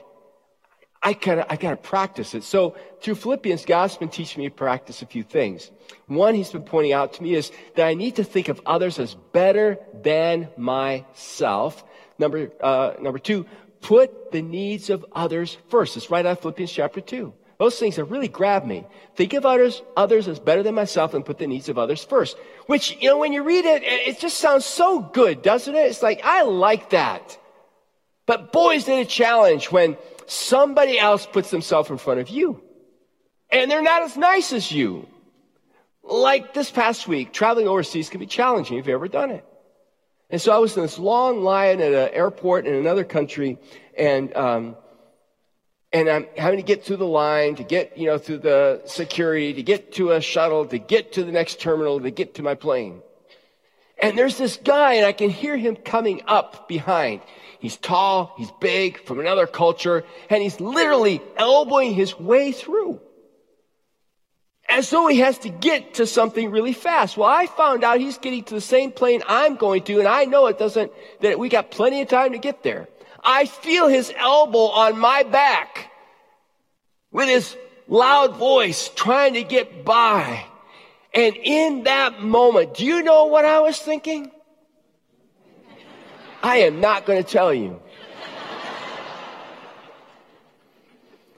I 1.02 1.12
gotta, 1.12 1.52
I 1.52 1.56
gotta 1.56 1.76
practice 1.76 2.34
it. 2.34 2.44
So 2.44 2.76
through 3.02 3.16
Philippians, 3.16 3.66
God's 3.66 3.98
been 3.98 4.08
teaching 4.08 4.42
me 4.42 4.48
to 4.48 4.54
practice 4.54 5.02
a 5.02 5.06
few 5.06 5.22
things. 5.22 5.70
One 6.06 6.34
He's 6.34 6.50
been 6.50 6.62
pointing 6.62 6.94
out 6.94 7.12
to 7.12 7.22
me 7.22 7.34
is 7.34 7.52
that 7.76 7.86
I 7.86 7.92
need 7.92 8.16
to 8.16 8.24
think 8.24 8.48
of 8.48 8.58
others 8.64 8.98
as 8.98 9.16
better 9.32 9.78
than 9.92 10.48
myself. 10.56 11.84
Number, 12.18 12.52
uh, 12.62 12.94
number 13.02 13.18
two, 13.18 13.44
put 13.82 14.32
the 14.32 14.40
needs 14.40 14.88
of 14.88 15.04
others 15.12 15.58
first. 15.68 15.98
It's 15.98 16.10
right 16.10 16.24
out 16.24 16.38
of 16.38 16.40
Philippians 16.40 16.72
chapter 16.72 17.02
two. 17.02 17.34
Those 17.58 17.78
things 17.78 17.96
have 17.96 18.10
really 18.10 18.28
grabbed 18.28 18.66
me. 18.66 18.86
Think 19.14 19.32
of 19.32 19.46
others, 19.46 19.82
others 19.96 20.26
as 20.28 20.40
better 20.40 20.62
than 20.62 20.74
myself 20.74 21.14
and 21.14 21.24
put 21.24 21.38
the 21.38 21.46
needs 21.46 21.68
of 21.68 21.78
others 21.78 22.04
first. 22.04 22.36
Which, 22.66 22.96
you 23.00 23.08
know, 23.08 23.18
when 23.18 23.32
you 23.32 23.42
read 23.42 23.64
it, 23.64 23.82
it 23.84 24.18
just 24.18 24.38
sounds 24.38 24.64
so 24.64 25.00
good, 25.00 25.42
doesn't 25.42 25.74
it? 25.74 25.86
It's 25.90 26.02
like, 26.02 26.20
I 26.24 26.42
like 26.42 26.90
that. 26.90 27.38
But 28.26 28.52
boy, 28.52 28.76
is 28.76 28.88
it 28.88 29.06
a 29.06 29.08
challenge 29.08 29.70
when 29.70 29.96
somebody 30.26 30.98
else 30.98 31.26
puts 31.26 31.50
themselves 31.50 31.90
in 31.90 31.98
front 31.98 32.20
of 32.20 32.28
you. 32.28 32.62
And 33.50 33.70
they're 33.70 33.82
not 33.82 34.02
as 34.02 34.16
nice 34.16 34.52
as 34.52 34.70
you. 34.70 35.06
Like 36.02 36.54
this 36.54 36.70
past 36.70 37.08
week, 37.08 37.32
traveling 37.32 37.68
overseas 37.68 38.08
can 38.08 38.20
be 38.20 38.26
challenging 38.26 38.78
if 38.78 38.86
you've 38.86 38.94
ever 38.94 39.08
done 39.08 39.30
it. 39.30 39.44
And 40.30 40.40
so 40.40 40.52
I 40.52 40.58
was 40.58 40.76
in 40.76 40.82
this 40.82 40.98
long 40.98 41.42
line 41.42 41.80
at 41.80 41.92
an 41.92 42.10
airport 42.12 42.66
in 42.66 42.74
another 42.74 43.04
country, 43.04 43.58
and 43.96 44.34
um, 44.36 44.76
and 45.94 46.10
I'm 46.10 46.26
having 46.36 46.58
to 46.58 46.64
get 46.64 46.82
through 46.82 46.96
the 46.96 47.06
line, 47.06 47.54
to 47.54 47.62
get, 47.62 47.96
you 47.96 48.06
know, 48.06 48.18
through 48.18 48.38
the 48.38 48.82
security, 48.84 49.54
to 49.54 49.62
get 49.62 49.92
to 49.92 50.10
a 50.10 50.20
shuttle, 50.20 50.66
to 50.66 50.78
get 50.78 51.12
to 51.12 51.22
the 51.22 51.30
next 51.30 51.60
terminal, 51.60 52.00
to 52.00 52.10
get 52.10 52.34
to 52.34 52.42
my 52.42 52.56
plane. 52.56 53.00
And 54.02 54.18
there's 54.18 54.36
this 54.36 54.56
guy, 54.56 54.94
and 54.94 55.06
I 55.06 55.12
can 55.12 55.30
hear 55.30 55.56
him 55.56 55.76
coming 55.76 56.22
up 56.26 56.68
behind. 56.68 57.20
He's 57.60 57.76
tall, 57.76 58.34
he's 58.36 58.50
big, 58.60 59.04
from 59.04 59.20
another 59.20 59.46
culture, 59.46 60.04
and 60.28 60.42
he's 60.42 60.60
literally 60.60 61.22
elbowing 61.36 61.94
his 61.94 62.18
way 62.18 62.50
through. 62.50 63.00
As 64.68 64.90
though 64.90 65.06
he 65.06 65.20
has 65.20 65.38
to 65.38 65.48
get 65.48 65.94
to 65.94 66.08
something 66.08 66.50
really 66.50 66.72
fast. 66.72 67.16
Well, 67.16 67.28
I 67.28 67.46
found 67.46 67.84
out 67.84 68.00
he's 68.00 68.18
getting 68.18 68.42
to 68.44 68.54
the 68.54 68.60
same 68.60 68.90
plane 68.90 69.22
I'm 69.28 69.54
going 69.54 69.84
to, 69.84 70.00
and 70.00 70.08
I 70.08 70.24
know 70.24 70.48
it 70.48 70.58
doesn't, 70.58 70.90
that 71.20 71.38
we 71.38 71.48
got 71.48 71.70
plenty 71.70 72.02
of 72.02 72.08
time 72.08 72.32
to 72.32 72.38
get 72.38 72.64
there. 72.64 72.88
I 73.24 73.46
feel 73.46 73.88
his 73.88 74.12
elbow 74.16 74.66
on 74.66 74.98
my 74.98 75.22
back 75.22 75.90
with 77.10 77.28
his 77.28 77.56
loud 77.88 78.36
voice 78.36 78.90
trying 78.94 79.34
to 79.34 79.42
get 79.42 79.84
by. 79.84 80.44
And 81.14 81.36
in 81.36 81.84
that 81.84 82.20
moment, 82.22 82.74
do 82.74 82.84
you 82.84 83.02
know 83.02 83.26
what 83.26 83.44
I 83.44 83.60
was 83.60 83.78
thinking? 83.78 84.30
I 86.42 86.58
am 86.58 86.80
not 86.80 87.06
going 87.06 87.22
to 87.22 87.28
tell 87.28 87.54
you. 87.54 87.80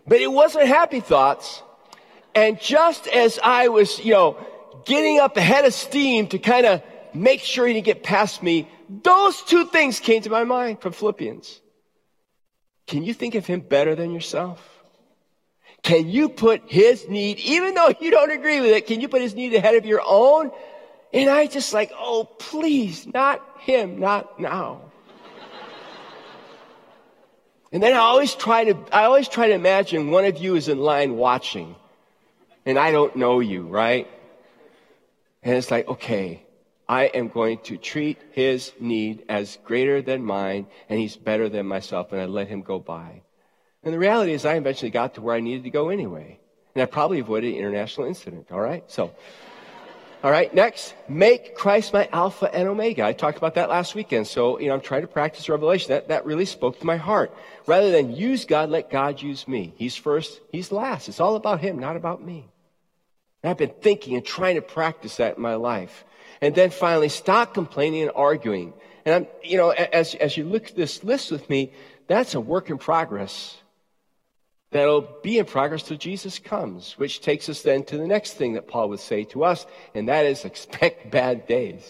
But 0.09 0.21
it 0.21 0.31
wasn't 0.31 0.67
happy 0.67 1.01
thoughts. 1.01 1.63
And 2.35 2.61
just 2.61 3.07
as 3.09 3.39
I 3.43 3.69
was, 3.69 3.99
you 4.05 4.13
know, 4.13 4.37
getting 4.85 5.19
up 5.21 5.37
ahead 5.37 5.65
of 5.65 5.75
steam 5.75 6.29
to 6.29 6.39
kind 6.39 6.67
of 6.67 6.83
make 7.15 7.41
sure 7.41 7.67
he 7.67 7.75
didn't 7.75 7.87
get 7.87 8.03
past 8.03 8.43
me. 8.43 8.69
Those 8.89 9.43
two 9.43 9.67
things 9.67 10.01
came 10.01 10.23
to 10.23 10.31
my 10.31 10.45
mind 10.45 10.81
from 10.81 10.93
Philippians. 10.93 11.61
Can 12.87 13.03
you 13.03 13.15
think 13.15 13.35
of 13.35 13.47
him 13.47 13.61
better 13.61 13.95
than 13.95 14.13
yourself? 14.13 14.61
Can 15.83 16.09
you 16.09 16.29
put 16.29 16.63
his 16.71 17.09
need, 17.09 17.39
even 17.39 17.75
though 17.75 17.93
you 18.01 18.11
don't 18.11 18.31
agree 18.31 18.61
with 18.61 18.71
it, 18.71 18.87
can 18.87 19.01
you 19.01 19.09
put 19.09 19.23
his 19.23 19.35
need 19.35 19.55
ahead 19.55 19.75
of 19.75 19.87
your 19.87 20.03
own? 20.05 20.51
And 21.13 21.31
I 21.31 21.47
just 21.47 21.73
like, 21.73 21.93
oh, 21.95 22.25
please, 22.39 23.07
not 23.07 23.43
him, 23.61 24.01
not 24.01 24.41
now. 24.41 24.81
and 27.73 27.83
then 27.83 27.93
I 27.93 27.99
always 27.99 28.35
try 28.35 28.65
to, 28.65 28.77
I 28.93 29.05
always 29.05 29.29
try 29.29 29.49
to 29.49 29.55
imagine 29.55 30.11
one 30.11 30.25
of 30.25 30.39
you 30.39 30.57
is 30.57 30.69
in 30.69 30.79
line 30.79 31.17
watching 31.17 31.77
and 32.67 32.79
I 32.79 32.91
don't 32.91 33.15
know 33.17 33.41
you, 33.41 33.63
right? 33.63 34.11
And 35.43 35.55
it's 35.55 35.71
like, 35.71 35.87
okay, 35.87 36.43
I 36.89 37.05
am 37.05 37.29
going 37.29 37.59
to 37.65 37.77
treat 37.77 38.19
his 38.33 38.73
need 38.79 39.25
as 39.29 39.59
greater 39.65 40.03
than 40.03 40.23
mine, 40.23 40.67
and 40.89 40.99
he's 41.01 41.17
better 41.17 41.49
than 41.49 41.67
myself, 41.67 42.13
and 42.13 42.21
I 42.21 42.27
let 42.27 42.49
him 42.49 42.63
go 42.63 42.79
by. 42.79 43.23
And 43.83 43.93
the 43.93 43.99
reality 43.99 44.33
is, 44.33 44.45
I 44.45 44.55
eventually 44.55 44.91
got 44.91 45.15
to 45.15 45.21
where 45.21 45.35
I 45.35 45.41
needed 45.41 45.65
to 45.65 45.71
go 45.71 45.89
anyway. 45.89 46.39
And 46.75 46.83
I 46.83 46.87
probably 46.87 47.21
avoided 47.21 47.53
an 47.53 47.59
international 47.59 48.07
incident, 48.07 48.49
all 48.53 48.61
right? 48.61 48.85
So, 48.91 49.13
all 50.23 50.31
right, 50.31 50.53
next, 50.53 50.95
make 51.09 51.55
Christ 51.55 51.93
my 51.93 52.09
Alpha 52.13 52.53
and 52.53 52.69
Omega. 52.69 53.05
I 53.05 53.13
talked 53.13 53.39
about 53.39 53.55
that 53.55 53.69
last 53.69 53.95
weekend. 53.95 54.27
So, 54.27 54.59
you 54.59 54.69
know, 54.69 54.75
I'm 54.75 54.81
trying 54.81 55.03
to 55.03 55.09
practice 55.09 55.49
Revelation. 55.49 55.91
That, 55.91 56.09
that 56.09 56.25
really 56.25 56.47
spoke 56.47 56.81
to 56.81 56.87
my 56.87 56.97
heart. 56.97 57.33
Rather 57.67 57.91
than 57.91 58.15
use 58.15 58.45
God, 58.45 58.71
let 58.71 58.91
God 58.91 59.21
use 59.23 59.47
me. 59.47 59.75
He's 59.77 59.95
first, 59.95 60.41
He's 60.51 60.73
last. 60.73 61.09
It's 61.09 61.21
all 61.21 61.37
about 61.37 61.61
Him, 61.61 61.79
not 61.79 61.97
about 61.97 62.25
me. 62.25 62.49
And 63.43 63.51
I've 63.51 63.59
been 63.59 63.75
thinking 63.81 64.17
and 64.17 64.25
trying 64.25 64.57
to 64.57 64.63
practice 64.63 65.19
that 65.19 65.37
in 65.37 65.43
my 65.43 65.55
life. 65.55 66.05
And 66.41 66.55
then 66.55 66.71
finally, 66.71 67.09
stop 67.09 67.55
complaining 67.55 68.03
and 68.03 68.13
arguing. 68.15 68.73
And 69.05 69.15
I'm, 69.15 69.27
you 69.43 69.57
know, 69.57 69.71
as, 69.71 70.15
as 70.17 70.37
you 70.37 70.45
look 70.45 70.69
at 70.69 70.77
this 70.77 71.05
list 71.05 71.31
with 71.31 71.49
me, 71.49 71.73
that's 72.09 72.35
a 72.35 72.41
work 72.41 72.71
in 72.71 72.79
progress. 72.79 73.57
That'll 74.73 75.09
be 75.23 75.39
in 75.39 75.47
progress 75.47 75.85
till 75.85 75.97
Jesus 75.97 76.39
comes, 76.39 76.99
which 76.99 77.21
takes 77.21 77.49
us 77.49 77.63
then 77.63 77.85
to 77.85 77.97
the 77.97 78.07
next 78.07 78.33
thing 78.33 78.55
that 78.55 78.67
Paul 78.67 78.89
would 78.91 79.01
say 79.01 79.25
to 79.25 79.45
us, 79.45 79.65
and 79.95 80.09
that 80.09 80.27
is 80.27 80.45
expect 80.45 81.11
bad 81.11 81.47
days. 81.47 81.83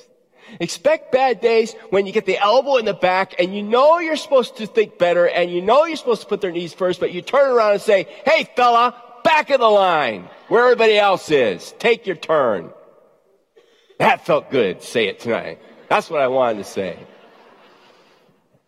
Expect 0.61 1.11
bad 1.11 1.41
days 1.41 1.75
when 1.91 2.07
you 2.07 2.13
get 2.13 2.27
the 2.27 2.39
elbow 2.39 2.77
in 2.77 2.85
the 2.85 2.95
back 2.95 3.35
and 3.41 3.55
you 3.55 3.63
know 3.63 3.99
you're 3.99 4.15
supposed 4.17 4.59
to 4.59 4.67
think 4.67 4.97
better 4.97 5.27
and 5.29 5.51
you 5.51 5.61
know 5.61 5.85
you're 5.87 5.97
supposed 5.97 6.21
to 6.21 6.27
put 6.29 6.41
their 6.41 6.53
needs 6.53 6.73
first, 6.73 7.01
but 7.01 7.13
you 7.13 7.21
turn 7.21 7.51
around 7.51 7.73
and 7.73 7.83
say, 7.83 8.07
hey 8.25 8.49
fella, 8.55 8.95
back 9.25 9.51
of 9.51 9.59
the 9.59 9.67
line 9.67 10.29
where 10.47 10.63
everybody 10.63 10.97
else 10.97 11.31
is. 11.31 11.75
Take 11.81 12.07
your 12.07 12.15
turn. 12.15 12.71
That 13.99 14.27
felt 14.27 14.51
good. 14.51 14.83
Say 14.83 15.07
it 15.07 15.21
tonight. 15.21 15.61
That's 15.89 16.11
what 16.11 16.21
I 16.21 16.29
wanted 16.29 16.59
to 16.59 16.65
say. 16.65 16.99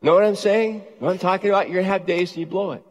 Know 0.00 0.14
what 0.14 0.24
I'm 0.24 0.36
saying? 0.36 0.84
What 1.00 1.10
I'm 1.10 1.18
talking 1.18 1.50
about? 1.50 1.66
You're 1.66 1.74
going 1.74 1.86
to 1.86 1.90
have 1.90 2.06
days 2.06 2.30
and 2.30 2.38
you 2.38 2.46
blow 2.46 2.72
it. 2.72 2.84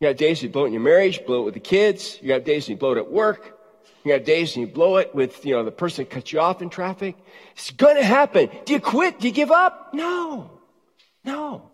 You 0.00 0.08
have 0.08 0.16
days 0.16 0.42
you 0.42 0.48
blow 0.48 0.64
it 0.64 0.68
in 0.68 0.72
your 0.72 0.82
marriage, 0.82 1.24
blow 1.26 1.42
it 1.42 1.44
with 1.44 1.54
the 1.54 1.60
kids. 1.60 2.18
You 2.22 2.32
have 2.32 2.44
days 2.44 2.64
and 2.64 2.70
you 2.70 2.76
blow 2.76 2.92
it 2.92 2.98
at 2.98 3.10
work. 3.10 3.58
You 4.04 4.12
have 4.12 4.24
days 4.24 4.56
and 4.56 4.66
you 4.66 4.72
blow 4.72 4.96
it 4.96 5.14
with, 5.14 5.44
you 5.44 5.54
know, 5.54 5.64
the 5.64 5.72
person 5.72 6.04
that 6.04 6.10
cuts 6.10 6.32
you 6.32 6.40
off 6.40 6.62
in 6.62 6.70
traffic. 6.70 7.16
It's 7.52 7.72
going 7.72 7.96
to 7.96 8.04
happen. 8.04 8.48
Do 8.64 8.72
you 8.72 8.80
quit? 8.80 9.20
Do 9.20 9.28
you 9.28 9.34
give 9.34 9.50
up? 9.50 9.92
No. 9.92 10.50
No. 11.24 11.70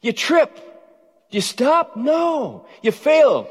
You 0.00 0.12
trip. 0.12 0.54
Do 0.56 1.36
you 1.36 1.42
stop? 1.42 1.96
No. 1.96 2.66
You 2.80 2.92
fail. 2.92 3.50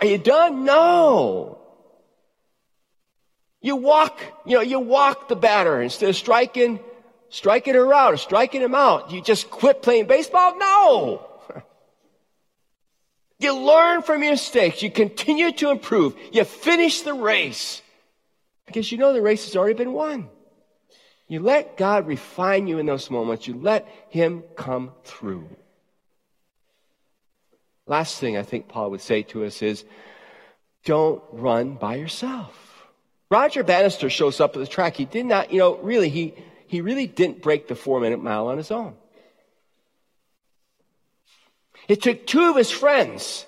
Are 0.00 0.06
you 0.06 0.18
done? 0.18 0.64
No. 0.64 1.61
You 3.62 3.76
walk, 3.76 4.20
you 4.44 4.56
know, 4.56 4.60
you 4.60 4.80
walk 4.80 5.28
the 5.28 5.36
batter 5.36 5.80
instead 5.80 6.10
of 6.10 6.16
striking, 6.16 6.80
striking 7.30 7.74
her 7.74 7.94
out 7.94 8.12
or 8.12 8.16
striking 8.16 8.60
him 8.60 8.74
out. 8.74 9.12
You 9.12 9.22
just 9.22 9.50
quit 9.50 9.82
playing 9.82 10.06
baseball? 10.06 10.58
No. 10.58 11.28
You 13.38 13.58
learn 13.58 14.02
from 14.02 14.22
your 14.22 14.30
mistakes. 14.30 14.84
You 14.84 14.90
continue 14.92 15.50
to 15.50 15.70
improve. 15.70 16.14
You 16.30 16.44
finish 16.44 17.02
the 17.02 17.12
race 17.12 17.82
because 18.66 18.92
you 18.92 18.98
know 18.98 19.12
the 19.12 19.20
race 19.20 19.46
has 19.46 19.56
already 19.56 19.74
been 19.74 19.92
won. 19.92 20.28
You 21.26 21.40
let 21.40 21.76
God 21.76 22.06
refine 22.06 22.68
you 22.68 22.78
in 22.78 22.86
those 22.86 23.10
moments. 23.10 23.48
You 23.48 23.54
let 23.54 23.88
Him 24.10 24.44
come 24.54 24.92
through. 25.02 25.48
Last 27.86 28.20
thing 28.20 28.36
I 28.36 28.44
think 28.44 28.68
Paul 28.68 28.92
would 28.92 29.00
say 29.00 29.22
to 29.22 29.44
us 29.44 29.60
is 29.60 29.84
don't 30.84 31.20
run 31.32 31.74
by 31.74 31.96
yourself. 31.96 32.61
Roger 33.32 33.64
Bannister 33.64 34.10
shows 34.10 34.40
up 34.42 34.54
at 34.56 34.58
the 34.58 34.66
track. 34.66 34.94
He 34.94 35.06
did 35.06 35.24
not, 35.24 35.50
you 35.50 35.58
know, 35.58 35.76
really, 35.78 36.10
he, 36.10 36.34
he 36.66 36.82
really 36.82 37.06
didn't 37.06 37.40
break 37.40 37.66
the 37.66 37.74
four 37.74 37.98
minute 37.98 38.22
mile 38.22 38.48
on 38.48 38.58
his 38.58 38.70
own. 38.70 38.94
It 41.88 42.02
took 42.02 42.26
two 42.26 42.50
of 42.50 42.56
his 42.56 42.70
friends 42.70 43.46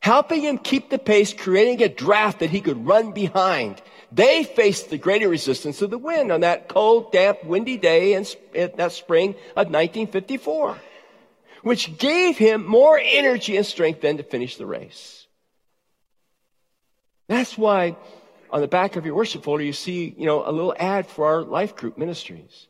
helping 0.00 0.42
him 0.42 0.58
keep 0.58 0.90
the 0.90 0.98
pace, 0.98 1.32
creating 1.32 1.80
a 1.84 1.88
draft 1.88 2.40
that 2.40 2.50
he 2.50 2.60
could 2.60 2.84
run 2.84 3.12
behind. 3.12 3.80
They 4.10 4.42
faced 4.42 4.90
the 4.90 4.98
greater 4.98 5.28
resistance 5.28 5.80
of 5.82 5.90
the 5.90 5.98
wind 5.98 6.32
on 6.32 6.40
that 6.40 6.68
cold, 6.68 7.12
damp, 7.12 7.44
windy 7.44 7.76
day 7.76 8.14
in, 8.14 8.26
in 8.54 8.72
that 8.76 8.90
spring 8.90 9.30
of 9.54 9.70
1954 9.70 10.76
which 11.62 11.98
gave 11.98 12.38
him 12.38 12.66
more 12.66 12.98
energy 13.02 13.54
and 13.54 13.66
strength 13.66 14.00
than 14.00 14.16
to 14.16 14.22
finish 14.22 14.56
the 14.56 14.64
race. 14.64 15.26
That's 17.28 17.58
why 17.58 17.96
on 18.52 18.60
the 18.60 18.68
back 18.68 18.96
of 18.96 19.06
your 19.06 19.14
worship 19.14 19.44
folder 19.44 19.62
you 19.62 19.72
see, 19.72 20.14
you 20.16 20.26
know, 20.26 20.46
a 20.46 20.52
little 20.52 20.74
ad 20.78 21.06
for 21.06 21.26
our 21.26 21.42
life 21.42 21.76
group 21.76 21.96
ministries. 21.98 22.68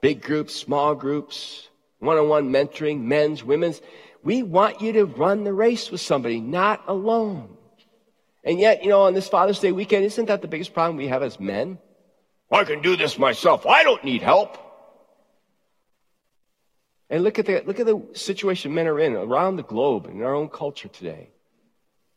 Big 0.00 0.22
groups, 0.22 0.54
small 0.54 0.94
groups, 0.94 1.68
one-on-one 2.00 2.50
mentoring, 2.50 3.02
men's, 3.02 3.44
women's. 3.44 3.80
We 4.22 4.42
want 4.42 4.80
you 4.80 4.92
to 4.94 5.04
run 5.04 5.44
the 5.44 5.52
race 5.52 5.90
with 5.90 6.00
somebody, 6.00 6.40
not 6.40 6.82
alone. 6.86 7.56
And 8.44 8.58
yet, 8.58 8.82
you 8.82 8.90
know, 8.90 9.02
on 9.02 9.14
this 9.14 9.28
Father's 9.28 9.60
Day 9.60 9.72
weekend, 9.72 10.04
isn't 10.04 10.26
that 10.26 10.42
the 10.42 10.48
biggest 10.48 10.74
problem 10.74 10.96
we 10.96 11.08
have 11.08 11.22
as 11.22 11.38
men? 11.38 11.78
I 12.50 12.64
can 12.64 12.82
do 12.82 12.96
this 12.96 13.18
myself. 13.18 13.66
I 13.66 13.82
don't 13.82 14.04
need 14.04 14.22
help. 14.22 14.58
And 17.08 17.22
look 17.22 17.38
at 17.38 17.46
the, 17.46 17.62
look 17.66 17.78
at 17.78 17.86
the 17.86 18.02
situation 18.14 18.74
men 18.74 18.86
are 18.88 18.98
in 18.98 19.14
around 19.14 19.56
the 19.56 19.62
globe 19.62 20.06
in 20.06 20.22
our 20.22 20.34
own 20.34 20.48
culture 20.48 20.88
today. 20.88 21.31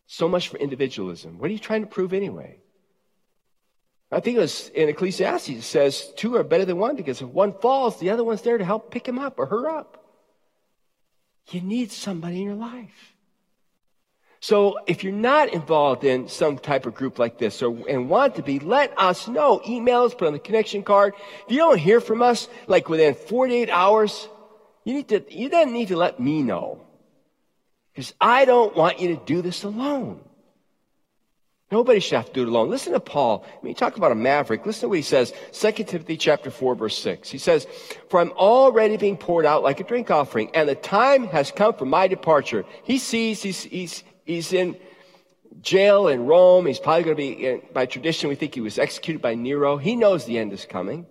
So 0.08 0.28
much 0.28 0.50
for 0.50 0.58
individualism. 0.58 1.40
What 1.40 1.50
are 1.50 1.54
you 1.54 1.60
trying 1.60 1.82
to 1.82 1.88
prove 1.88 2.14
anyway? 2.14 2.60
I 4.12 4.20
think 4.20 4.38
it 4.38 4.42
was 4.42 4.70
in 4.70 4.88
Ecclesiastes, 4.88 5.50
it 5.50 5.62
says 5.64 6.14
two 6.16 6.36
are 6.36 6.44
better 6.44 6.66
than 6.66 6.78
one 6.78 6.96
because 6.96 7.22
if 7.22 7.28
one 7.28 7.54
falls, 7.54 8.00
the 8.00 8.12
other 8.12 8.24
one's 8.24 8.42
there 8.44 8.58
to 8.58 8.66
help 8.66 8.92
pick 8.92 9.08
him 9.08 9.20
up 9.20 9.40
or 9.40 9.48
her 9.48 9.70
up. 9.70 10.06
You 11.52 11.62
need 11.62 11.92
somebody 11.92 12.38
in 12.38 12.44
your 12.44 12.56
life. 12.56 13.14
So 14.40 14.78
if 14.86 15.04
you're 15.04 15.12
not 15.12 15.54
involved 15.54 16.04
in 16.04 16.28
some 16.28 16.60
type 16.60 16.86
of 16.86 16.94
group 16.94 17.18
like 17.18 17.40
this 17.40 17.64
or 17.64 17.76
and 17.90 18.10
want 18.10 18.36
to 18.36 18.44
be, 18.44 18.60
let 18.60 18.94
us 18.98 19.28
know. 19.28 19.60
Email 19.68 20.04
us, 20.04 20.14
put 20.14 20.28
on 20.28 20.34
the 20.34 20.40
connection 20.40 20.84
card. 20.84 21.16
If 21.46 21.52
you 21.52 21.58
don't 21.58 21.80
hear 21.80 22.00
from 22.00 22.22
us 22.22 22.48
like 22.68 22.88
within 22.88 23.16
48 23.16 23.72
hours, 23.72 24.30
you 24.84 24.94
need 24.94 25.08
to, 25.10 25.26
you 25.36 25.50
then 25.50 25.74
need 25.74 25.88
to 25.88 25.98
let 25.98 26.20
me 26.20 26.44
know. 26.44 26.85
Because 27.96 28.14
I 28.20 28.44
don't 28.44 28.76
want 28.76 29.00
you 29.00 29.16
to 29.16 29.26
do 29.26 29.42
this 29.42 29.64
alone. 29.64 30.20
Nobody 31.72 32.00
should 32.00 32.18
have 32.18 32.28
to 32.28 32.34
do 32.34 32.42
it 32.44 32.48
alone. 32.50 32.70
Listen 32.70 32.94
to 32.94 33.00
Paul. 33.00 33.46
I 33.48 33.66
mean, 33.66 33.74
talk 33.74 33.96
about 33.96 34.12
a 34.12 34.16
maverick. 34.16 34.66
Listen 34.66 34.82
to 34.82 34.90
what 34.90 34.98
he 34.98 35.02
says. 35.02 35.34
2 35.54 35.72
Timothy 35.72 36.18
chapter 36.18 36.52
4, 36.52 36.76
verse 36.76 36.98
6. 37.00 37.30
He 37.30 37.38
says, 37.38 37.66
For 38.10 38.20
I'm 38.20 38.32
already 38.34 38.98
being 38.98 39.18
poured 39.18 39.46
out 39.46 39.64
like 39.64 39.80
a 39.80 39.84
drink 39.84 40.12
offering, 40.12 40.52
and 40.54 40.70
the 40.70 40.76
time 40.76 41.28
has 41.28 41.52
come 41.52 41.74
for 41.74 41.86
my 41.86 42.08
departure. 42.08 42.66
He 42.84 43.00
sees 43.00 43.42
he's, 43.42 43.64
he's, 43.64 44.04
he's 44.26 44.54
in 44.54 44.76
jail 45.62 46.08
in 46.08 46.26
Rome. 46.26 46.66
He's 46.66 46.80
probably 46.80 47.04
going 47.04 47.18
to 47.18 47.62
be, 47.62 47.62
by 47.74 47.86
tradition, 47.88 48.30
we 48.30 48.36
think 48.36 48.54
he 48.54 48.62
was 48.62 48.78
executed 48.78 49.22
by 49.22 49.36
Nero. 49.36 49.78
He 49.78 49.96
knows 49.96 50.26
the 50.26 50.38
end 50.38 50.54
is 50.54 50.66
coming. 50.66 51.08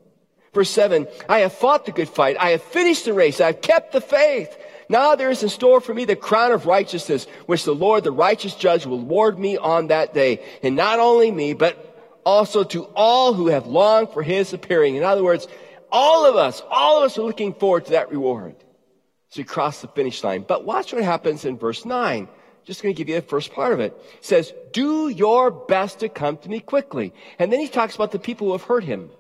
Verse 0.53 0.71
7, 0.71 1.09
I 1.29 1.41
have 1.41 1.53
fought 1.53 1.85
the 1.85 1.93
good 1.93 2.09
fight. 2.09 2.37
I 2.39 2.51
have 2.51 2.63
finished 2.63 3.07
the 3.07 3.13
race. 3.13 3.41
I 3.41 3.47
have 3.47 3.61
kept 3.61 3.93
the 3.93 4.01
faith. 4.01 4.57
Now 4.89 5.15
there 5.15 5.31
is 5.31 5.43
in 5.43 5.49
store 5.49 5.81
for 5.81 5.95
me 5.95 6.05
the 6.05 6.17
crown 6.17 6.53
of 6.53 6.67
righteousness, 6.67 7.27
which 7.47 7.65
the 7.65 7.75
Lord, 7.75 8.05
the 8.05 8.13
righteous 8.13 8.55
judge, 8.55 8.87
will 8.87 9.01
award 9.01 9.39
me 9.39 9.57
on 9.57 9.89
that 9.89 10.15
day. 10.15 10.43
And 10.63 10.77
not 10.77 10.99
only 10.99 11.31
me, 11.31 11.55
but 11.55 12.21
also 12.25 12.65
to 12.65 12.85
all 12.95 13.35
who 13.35 13.49
have 13.49 13.67
longed 13.67 14.11
for 14.11 14.23
his 14.23 14.53
appearing. 14.53 14.97
In 14.97 15.03
other 15.03 15.23
words, 15.23 15.47
all 15.91 16.27
of 16.27 16.37
us, 16.37 16.63
all 16.71 16.99
of 16.99 17.05
us 17.05 17.19
are 17.19 17.23
looking 17.23 17.55
forward 17.55 17.87
to 17.87 17.93
that 17.93 18.11
reward. 18.11 18.57
So 19.29 19.41
we 19.41 19.45
cross 19.45 19.81
the 19.81 19.89
finish 19.89 20.23
line. 20.23 20.45
But 20.47 20.65
watch 20.65 20.93
what 20.93 21.03
happens 21.03 21.45
in 21.45 21.59
verse 21.59 21.85
9. 21.85 22.29
Just 22.65 22.83
going 22.83 22.95
to 22.95 22.99
give 22.99 23.09
you 23.09 23.17
the 23.17 23.27
first 23.27 23.53
part 23.53 23.73
of 23.73 23.81
it. 23.81 23.93
it 24.17 24.25
says, 24.25 24.53
do 24.73 25.09
your 25.09 25.51
best 25.51 26.01
to 26.01 26.09
come 26.09 26.39
to 26.39 26.49
me 26.49 26.61
quickly. 26.61 27.13
And 27.39 27.53
then 27.53 27.61
he 27.61 27.69
talks 27.69 27.95
about 27.95 28.11
the 28.11 28.19
people 28.19 28.47
who 28.47 28.53
have 28.53 28.63
hurt 28.63 28.85
him. 28.85 29.11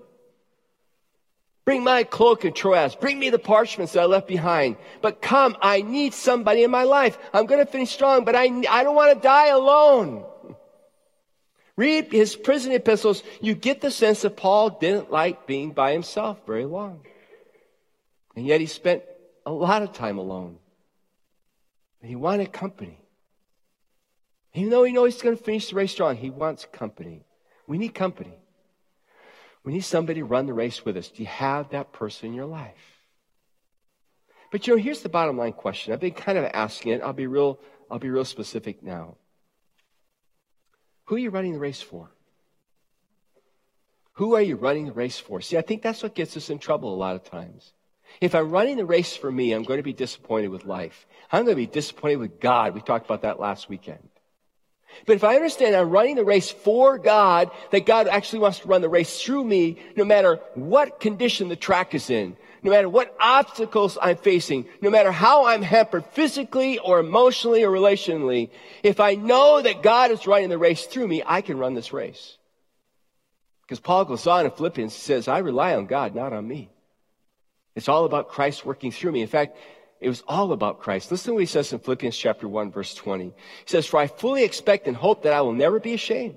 Bring 1.64 1.82
my 1.82 2.04
cloak 2.04 2.44
and 2.44 2.54
Troas. 2.54 2.94
Bring 2.94 3.18
me 3.18 3.30
the 3.30 3.38
parchments 3.38 3.94
that 3.94 4.02
I 4.02 4.04
left 4.06 4.28
behind. 4.28 4.76
But 5.00 5.22
come, 5.22 5.56
I 5.62 5.80
need 5.80 6.12
somebody 6.12 6.62
in 6.62 6.70
my 6.70 6.82
life. 6.82 7.18
I'm 7.32 7.46
going 7.46 7.64
to 7.64 7.70
finish 7.70 7.90
strong, 7.90 8.24
but 8.24 8.36
I, 8.36 8.44
I 8.68 8.84
don't 8.84 8.94
want 8.94 9.14
to 9.14 9.20
die 9.20 9.48
alone. 9.48 10.24
Read 11.76 12.12
his 12.12 12.36
prison 12.36 12.72
epistles, 12.72 13.22
you 13.40 13.54
get 13.54 13.80
the 13.80 13.90
sense 13.90 14.22
that 14.22 14.36
Paul 14.36 14.70
didn't 14.70 15.10
like 15.10 15.46
being 15.46 15.72
by 15.72 15.92
himself 15.92 16.38
very 16.46 16.66
long. 16.66 17.00
And 18.36 18.46
yet 18.46 18.60
he 18.60 18.66
spent 18.66 19.02
a 19.46 19.50
lot 19.50 19.82
of 19.82 19.92
time 19.92 20.18
alone. 20.18 20.58
He 22.02 22.16
wanted 22.16 22.52
company. 22.52 22.98
Even 24.52 24.70
though 24.70 24.84
he 24.84 24.92
knows 24.92 25.14
he's 25.14 25.22
going 25.22 25.36
to 25.36 25.42
finish 25.42 25.70
the 25.70 25.76
race 25.76 25.92
strong, 25.92 26.16
he 26.16 26.30
wants 26.30 26.66
company. 26.70 27.24
We 27.66 27.78
need 27.78 27.94
company. 27.94 28.34
We 29.64 29.72
need 29.72 29.84
somebody 29.84 30.20
to 30.20 30.26
run 30.26 30.46
the 30.46 30.52
race 30.52 30.84
with 30.84 30.96
us. 30.96 31.08
Do 31.08 31.22
you 31.22 31.28
have 31.28 31.70
that 31.70 31.92
person 31.92 32.28
in 32.28 32.34
your 32.34 32.46
life? 32.46 32.74
But 34.52 34.66
you 34.66 34.76
know, 34.76 34.82
here's 34.82 35.00
the 35.00 35.08
bottom 35.08 35.38
line 35.38 35.54
question. 35.54 35.92
I've 35.92 36.00
been 36.00 36.12
kind 36.12 36.38
of 36.38 36.44
asking 36.52 36.92
it. 36.92 37.02
I'll 37.02 37.12
be 37.12 37.26
real, 37.26 37.58
I'll 37.90 37.98
be 37.98 38.10
real 38.10 38.24
specific 38.24 38.82
now. 38.82 39.16
Who 41.06 41.16
are 41.16 41.18
you 41.18 41.30
running 41.30 41.54
the 41.54 41.58
race 41.58 41.82
for? 41.82 42.10
Who 44.14 44.34
are 44.34 44.42
you 44.42 44.56
running 44.56 44.86
the 44.86 44.92
race 44.92 45.18
for? 45.18 45.40
See, 45.40 45.58
I 45.58 45.62
think 45.62 45.82
that's 45.82 46.02
what 46.02 46.14
gets 46.14 46.36
us 46.36 46.50
in 46.50 46.58
trouble 46.58 46.94
a 46.94 46.96
lot 46.96 47.16
of 47.16 47.24
times. 47.24 47.72
If 48.20 48.34
I'm 48.34 48.50
running 48.50 48.76
the 48.76 48.84
race 48.84 49.16
for 49.16 49.32
me, 49.32 49.52
I'm 49.52 49.64
going 49.64 49.78
to 49.78 49.82
be 49.82 49.92
disappointed 49.92 50.48
with 50.48 50.66
life. 50.66 51.06
I'm 51.32 51.44
going 51.44 51.56
to 51.56 51.62
be 51.62 51.66
disappointed 51.66 52.16
with 52.16 52.38
God. 52.38 52.74
We 52.74 52.80
talked 52.80 53.06
about 53.06 53.22
that 53.22 53.40
last 53.40 53.68
weekend. 53.68 54.08
But 55.06 55.16
if 55.16 55.24
I 55.24 55.36
understand 55.36 55.74
I'm 55.74 55.90
running 55.90 56.16
the 56.16 56.24
race 56.24 56.50
for 56.50 56.98
God, 56.98 57.50
that 57.70 57.86
God 57.86 58.08
actually 58.08 58.40
wants 58.40 58.60
to 58.60 58.68
run 58.68 58.80
the 58.80 58.88
race 58.88 59.22
through 59.22 59.44
me, 59.44 59.78
no 59.96 60.04
matter 60.04 60.40
what 60.54 61.00
condition 61.00 61.48
the 61.48 61.56
track 61.56 61.94
is 61.94 62.10
in, 62.10 62.36
no 62.62 62.70
matter 62.70 62.88
what 62.88 63.14
obstacles 63.20 63.98
I'm 64.00 64.16
facing, 64.16 64.66
no 64.80 64.88
matter 64.90 65.12
how 65.12 65.46
I'm 65.46 65.62
hampered 65.62 66.06
physically 66.06 66.78
or 66.78 66.98
emotionally 66.98 67.62
or 67.62 67.70
relationally, 67.70 68.50
if 68.82 69.00
I 69.00 69.14
know 69.14 69.60
that 69.60 69.82
God 69.82 70.10
is 70.10 70.26
running 70.26 70.48
the 70.48 70.58
race 70.58 70.86
through 70.86 71.06
me, 71.06 71.22
I 71.24 71.42
can 71.42 71.58
run 71.58 71.74
this 71.74 71.92
race. 71.92 72.38
Because 73.62 73.80
Paul 73.80 74.06
goes 74.06 74.26
on 74.26 74.46
in 74.46 74.50
Philippians, 74.50 74.94
he 74.94 75.00
says, 75.00 75.28
I 75.28 75.38
rely 75.38 75.74
on 75.74 75.86
God, 75.86 76.14
not 76.14 76.32
on 76.32 76.46
me. 76.48 76.70
It's 77.74 77.88
all 77.88 78.04
about 78.04 78.28
Christ 78.28 78.64
working 78.64 78.92
through 78.92 79.12
me. 79.12 79.22
In 79.22 79.28
fact, 79.28 79.56
it 80.04 80.08
was 80.08 80.22
all 80.28 80.52
about 80.52 80.80
Christ. 80.80 81.10
Listen 81.10 81.30
to 81.30 81.32
what 81.32 81.40
he 81.40 81.46
says 81.46 81.72
in 81.72 81.78
Philippians 81.78 82.16
chapter 82.16 82.46
1, 82.46 82.70
verse 82.70 82.94
20. 82.94 83.24
He 83.24 83.32
says, 83.64 83.86
For 83.86 83.98
I 83.98 84.06
fully 84.06 84.44
expect 84.44 84.86
and 84.86 84.94
hope 84.94 85.22
that 85.22 85.32
I 85.32 85.40
will 85.40 85.54
never 85.54 85.80
be 85.80 85.94
ashamed, 85.94 86.36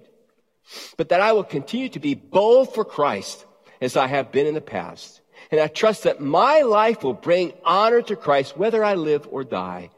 but 0.96 1.10
that 1.10 1.20
I 1.20 1.34
will 1.34 1.44
continue 1.44 1.90
to 1.90 2.00
be 2.00 2.16
bold 2.16 2.74
for 2.74 2.86
Christ 2.86 3.46
as 3.82 3.98
I 3.98 4.08
have 4.08 4.32
been 4.32 4.48
in 4.48 4.54
the 4.54 4.62
past. 4.62 5.20
And 5.52 5.60
I 5.60 5.68
trust 5.68 6.04
that 6.04 6.22
my 6.22 6.62
life 6.62 7.04
will 7.04 7.14
bring 7.14 7.52
honor 7.66 8.02
to 8.04 8.16
Christ 8.16 8.56
whether 8.56 8.86
I 8.86 8.96
live 8.96 9.28
or 9.30 9.44
die. 9.44 9.90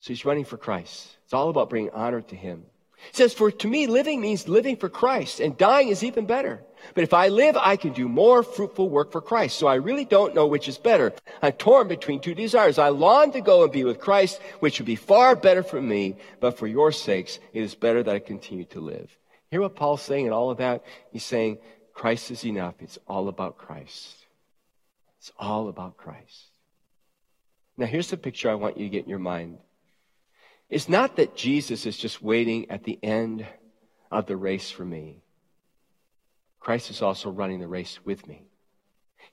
So 0.00 0.08
he's 0.08 0.26
running 0.26 0.44
for 0.44 0.58
Christ. 0.58 1.16
It's 1.24 1.32
all 1.32 1.48
about 1.48 1.70
bringing 1.70 1.92
honor 1.92 2.20
to 2.20 2.36
him. 2.36 2.64
He 3.10 3.16
says, 3.16 3.32
For 3.32 3.50
to 3.50 3.68
me, 3.68 3.86
living 3.86 4.20
means 4.20 4.48
living 4.48 4.76
for 4.76 4.90
Christ, 4.90 5.40
and 5.40 5.56
dying 5.56 5.88
is 5.88 6.04
even 6.04 6.26
better. 6.26 6.62
But 6.94 7.04
if 7.04 7.14
I 7.14 7.28
live, 7.28 7.56
I 7.56 7.76
can 7.76 7.92
do 7.92 8.08
more 8.08 8.42
fruitful 8.42 8.88
work 8.88 9.12
for 9.12 9.20
Christ. 9.20 9.58
So 9.58 9.66
I 9.66 9.76
really 9.76 10.04
don't 10.04 10.34
know 10.34 10.46
which 10.46 10.68
is 10.68 10.78
better. 10.78 11.12
I'm 11.40 11.52
torn 11.52 11.88
between 11.88 12.20
two 12.20 12.34
desires. 12.34 12.78
I 12.78 12.88
long 12.88 13.32
to 13.32 13.40
go 13.40 13.62
and 13.62 13.72
be 13.72 13.84
with 13.84 14.00
Christ, 14.00 14.40
which 14.60 14.78
would 14.78 14.86
be 14.86 14.96
far 14.96 15.36
better 15.36 15.62
for 15.62 15.80
me, 15.80 16.16
but 16.40 16.58
for 16.58 16.66
your 16.66 16.92
sakes, 16.92 17.38
it 17.52 17.62
is 17.62 17.74
better 17.74 18.02
that 18.02 18.14
I 18.14 18.18
continue 18.18 18.64
to 18.66 18.80
live. 18.80 19.10
Hear 19.50 19.60
what 19.60 19.76
Paul's 19.76 20.02
saying 20.02 20.26
in 20.26 20.32
all 20.32 20.50
of 20.50 20.58
that? 20.58 20.84
He's 21.10 21.24
saying, 21.24 21.58
Christ 21.92 22.30
is 22.30 22.44
enough. 22.44 22.74
It's 22.80 22.98
all 23.06 23.28
about 23.28 23.58
Christ. 23.58 24.16
It's 25.18 25.32
all 25.38 25.68
about 25.68 25.96
Christ. 25.96 26.48
Now, 27.76 27.86
here's 27.86 28.10
the 28.10 28.16
picture 28.16 28.50
I 28.50 28.54
want 28.54 28.76
you 28.76 28.86
to 28.86 28.90
get 28.90 29.04
in 29.04 29.10
your 29.10 29.18
mind. 29.18 29.58
It's 30.68 30.88
not 30.88 31.16
that 31.16 31.36
Jesus 31.36 31.84
is 31.84 31.96
just 31.96 32.22
waiting 32.22 32.70
at 32.70 32.84
the 32.84 32.98
end 33.02 33.46
of 34.10 34.26
the 34.26 34.36
race 34.36 34.70
for 34.70 34.84
me. 34.84 35.22
Christ 36.62 36.90
is 36.90 37.02
also 37.02 37.28
running 37.28 37.58
the 37.58 37.66
race 37.66 37.98
with 38.04 38.26
me. 38.28 38.46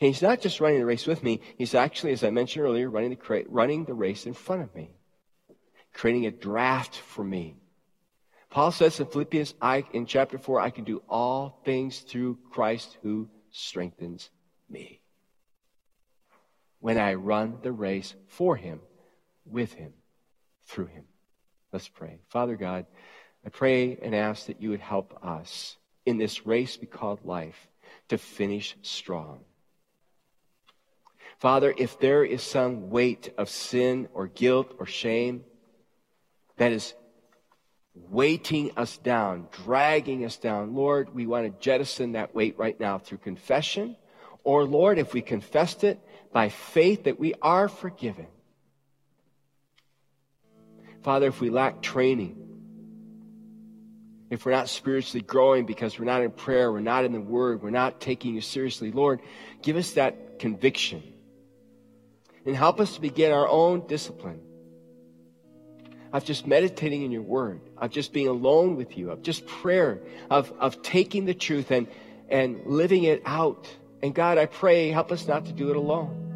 And 0.02 0.08
he's 0.08 0.22
not 0.22 0.42
just 0.42 0.60
running 0.60 0.80
the 0.80 0.86
race 0.86 1.06
with 1.06 1.24
me, 1.24 1.42
he's 1.58 1.76
actually, 1.76 2.12
as 2.14 2.24
I 2.24 2.32
mentioned 2.32 2.66
earlier, 2.66 2.90
running 2.90 3.12
the, 3.12 3.46
running 3.48 3.86
the 3.86 3.94
race 3.94 4.26
in 4.26 4.34
front 4.34 4.64
of 4.64 4.74
me, 4.74 4.96
creating 5.94 6.26
a 6.26 6.32
draft 6.32 6.96
for 6.96 7.24
me. 7.24 7.56
Paul 8.50 8.72
says 8.72 9.00
in 9.00 9.06
Philippians 9.06 9.54
I, 9.62 9.84
in 9.94 10.08
chapter 10.08 10.40
4, 10.40 10.60
I 10.60 10.72
can 10.72 10.86
do 10.86 11.04
all 11.08 11.62
things 11.66 12.00
through 12.00 12.40
Christ 12.50 12.98
who 13.04 13.30
strengthens 13.52 14.32
me 14.68 15.02
when 16.80 16.98
I 16.98 17.14
run 17.14 17.60
the 17.62 17.72
race 17.72 18.16
for 18.28 18.56
him, 18.56 18.80
with 19.46 19.74
him, 19.74 19.94
through 20.66 20.88
him. 20.88 21.04
Let's 21.72 21.88
pray. 21.90 22.22
Father 22.30 22.56
God, 22.56 22.88
I 23.46 23.50
pray 23.50 24.00
and 24.02 24.16
ask 24.16 24.48
that 24.48 24.62
you 24.62 24.72
would 24.72 24.80
help 24.80 25.24
us 25.24 25.78
in 26.10 26.18
this 26.18 26.46
race 26.46 26.78
we 26.82 26.88
call 26.88 27.20
life 27.24 27.68
to 28.10 28.18
finish 28.18 28.76
strong. 28.82 29.42
Father, 31.38 31.74
if 31.78 32.00
there 32.00 32.26
is 32.26 32.42
some 32.42 32.90
weight 32.90 33.32
of 33.38 33.48
sin 33.48 34.10
or 34.14 34.28
guilt 34.28 34.76
or 34.80 34.86
shame 34.88 35.44
that 36.58 36.72
is 36.72 36.96
weighting 37.94 38.72
us 38.76 38.98
down, 38.98 39.48
dragging 39.64 40.26
us 40.26 40.38
down, 40.38 40.74
Lord, 40.74 41.14
we 41.14 41.28
want 41.28 41.46
to 41.46 41.64
jettison 41.64 42.14
that 42.14 42.34
weight 42.34 42.58
right 42.58 42.78
now 42.80 42.98
through 42.98 43.20
confession. 43.20 43.96
Or, 44.44 44.64
Lord, 44.64 44.98
if 44.98 45.14
we 45.14 45.22
confessed 45.22 45.84
it, 45.84 46.00
by 46.34 46.50
faith 46.50 47.04
that 47.04 47.20
we 47.20 47.36
are 47.42 47.68
forgiven. 47.68 48.28
Father, 51.04 51.28
if 51.28 51.40
we 51.40 51.50
lack 51.50 51.82
training, 51.82 52.39
if 54.30 54.46
we're 54.46 54.52
not 54.52 54.70
spiritually 54.70 55.22
growing 55.22 55.66
because 55.66 55.98
we're 55.98 56.06
not 56.06 56.22
in 56.22 56.32
prayer, 56.32 56.72
we're 56.72 56.80
not 56.80 57.06
in 57.06 57.14
the 57.14 57.22
Word, 57.22 57.62
we're 57.64 57.70
not 57.70 58.00
taking 58.00 58.36
you 58.36 58.42
seriously, 58.42 58.92
Lord, 58.92 59.22
give 59.62 59.76
us 59.76 59.94
that 59.94 60.40
conviction. 60.40 61.04
And 62.46 62.56
help 62.56 62.80
us 62.80 62.96
to 62.96 63.02
begin 63.02 63.32
our 63.32 63.48
own 63.48 63.86
discipline 63.88 64.42
of 66.14 66.26
just 66.26 66.48
meditating 66.48 67.04
in 67.04 67.12
your 67.12 67.22
Word, 67.22 67.62
of 67.78 67.92
just 67.92 68.14
being 68.14 68.28
alone 68.28 68.76
with 68.76 68.98
you, 68.98 69.12
of 69.12 69.22
just 69.22 69.46
prayer, 69.46 70.00
of, 70.30 70.52
of 70.60 70.82
taking 70.82 71.26
the 71.26 71.34
truth 71.34 71.72
and, 71.72 71.88
and 72.30 72.66
living 72.66 73.04
it 73.04 73.22
out 73.26 73.68
and 74.02 74.16
God, 74.16 74.38
I 74.38 74.46
pray, 74.46 74.90
help 74.90 75.12
us 75.12 75.28
not 75.28 75.46
to 75.46 75.52
do 75.52 75.70
it 75.70 75.76
alone. 75.76 76.28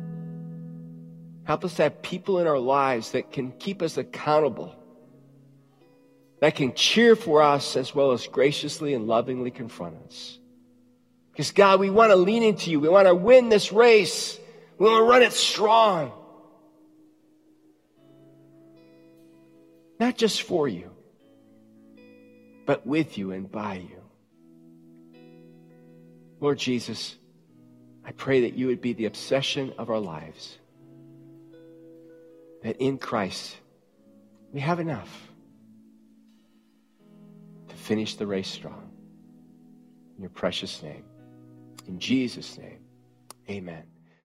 Help 1.46 1.64
us 1.66 1.76
to 1.76 1.84
have 1.84 2.02
people 2.02 2.40
in 2.40 2.48
our 2.48 2.60
lives 2.60 3.12
that 3.12 3.32
can 3.32 3.52
keep 3.54 3.82
us 3.82 3.98
accountable, 3.98 4.76
that 6.44 6.56
can 6.56 6.74
cheer 6.74 7.16
for 7.16 7.42
us 7.42 7.78
as 7.78 7.96
well 7.96 8.12
as 8.12 8.28
graciously 8.28 8.94
and 8.94 9.08
lovingly 9.08 9.50
confront 9.50 9.96
us. 10.06 10.38
Because, 11.32 11.52
God, 11.52 11.80
we 11.80 11.90
want 11.90 12.12
to 12.12 12.18
lean 12.18 12.44
into 12.44 12.70
you. 12.70 12.82
We 12.82 12.90
want 12.90 13.08
to 13.08 13.16
win 13.16 13.48
this 13.48 13.72
race. 13.72 14.38
We 14.78 14.86
want 14.86 14.98
to 14.98 15.10
run 15.10 15.22
it 15.22 15.32
strong. 15.32 16.12
Not 20.02 20.18
just 20.18 20.42
for 20.42 20.68
you, 20.68 20.92
but 22.66 22.86
with 22.86 23.18
you 23.18 23.32
and 23.32 23.50
by 23.50 23.76
you. 23.76 24.02
Lord 26.42 26.58
Jesus, 26.58 27.16
I 28.04 28.12
pray 28.12 28.42
that 28.42 28.56
you 28.56 28.68
would 28.68 28.82
be 28.82 28.92
the 28.92 29.06
obsession 29.06 29.72
of 29.78 29.90
our 29.90 30.02
lives. 30.02 30.58
That 32.64 32.82
in 32.82 32.98
Christ, 32.98 33.56
we 34.52 34.60
have 34.60 34.82
enough 34.82 35.33
finish 37.84 38.16
the 38.16 38.26
race 38.26 38.48
strong. 38.48 38.90
In 40.16 40.24
your 40.24 40.30
precious 40.30 40.82
name. 40.82 41.04
In 41.88 42.00
Jesus' 42.00 42.58
name, 42.58 42.80
amen. 43.50 43.84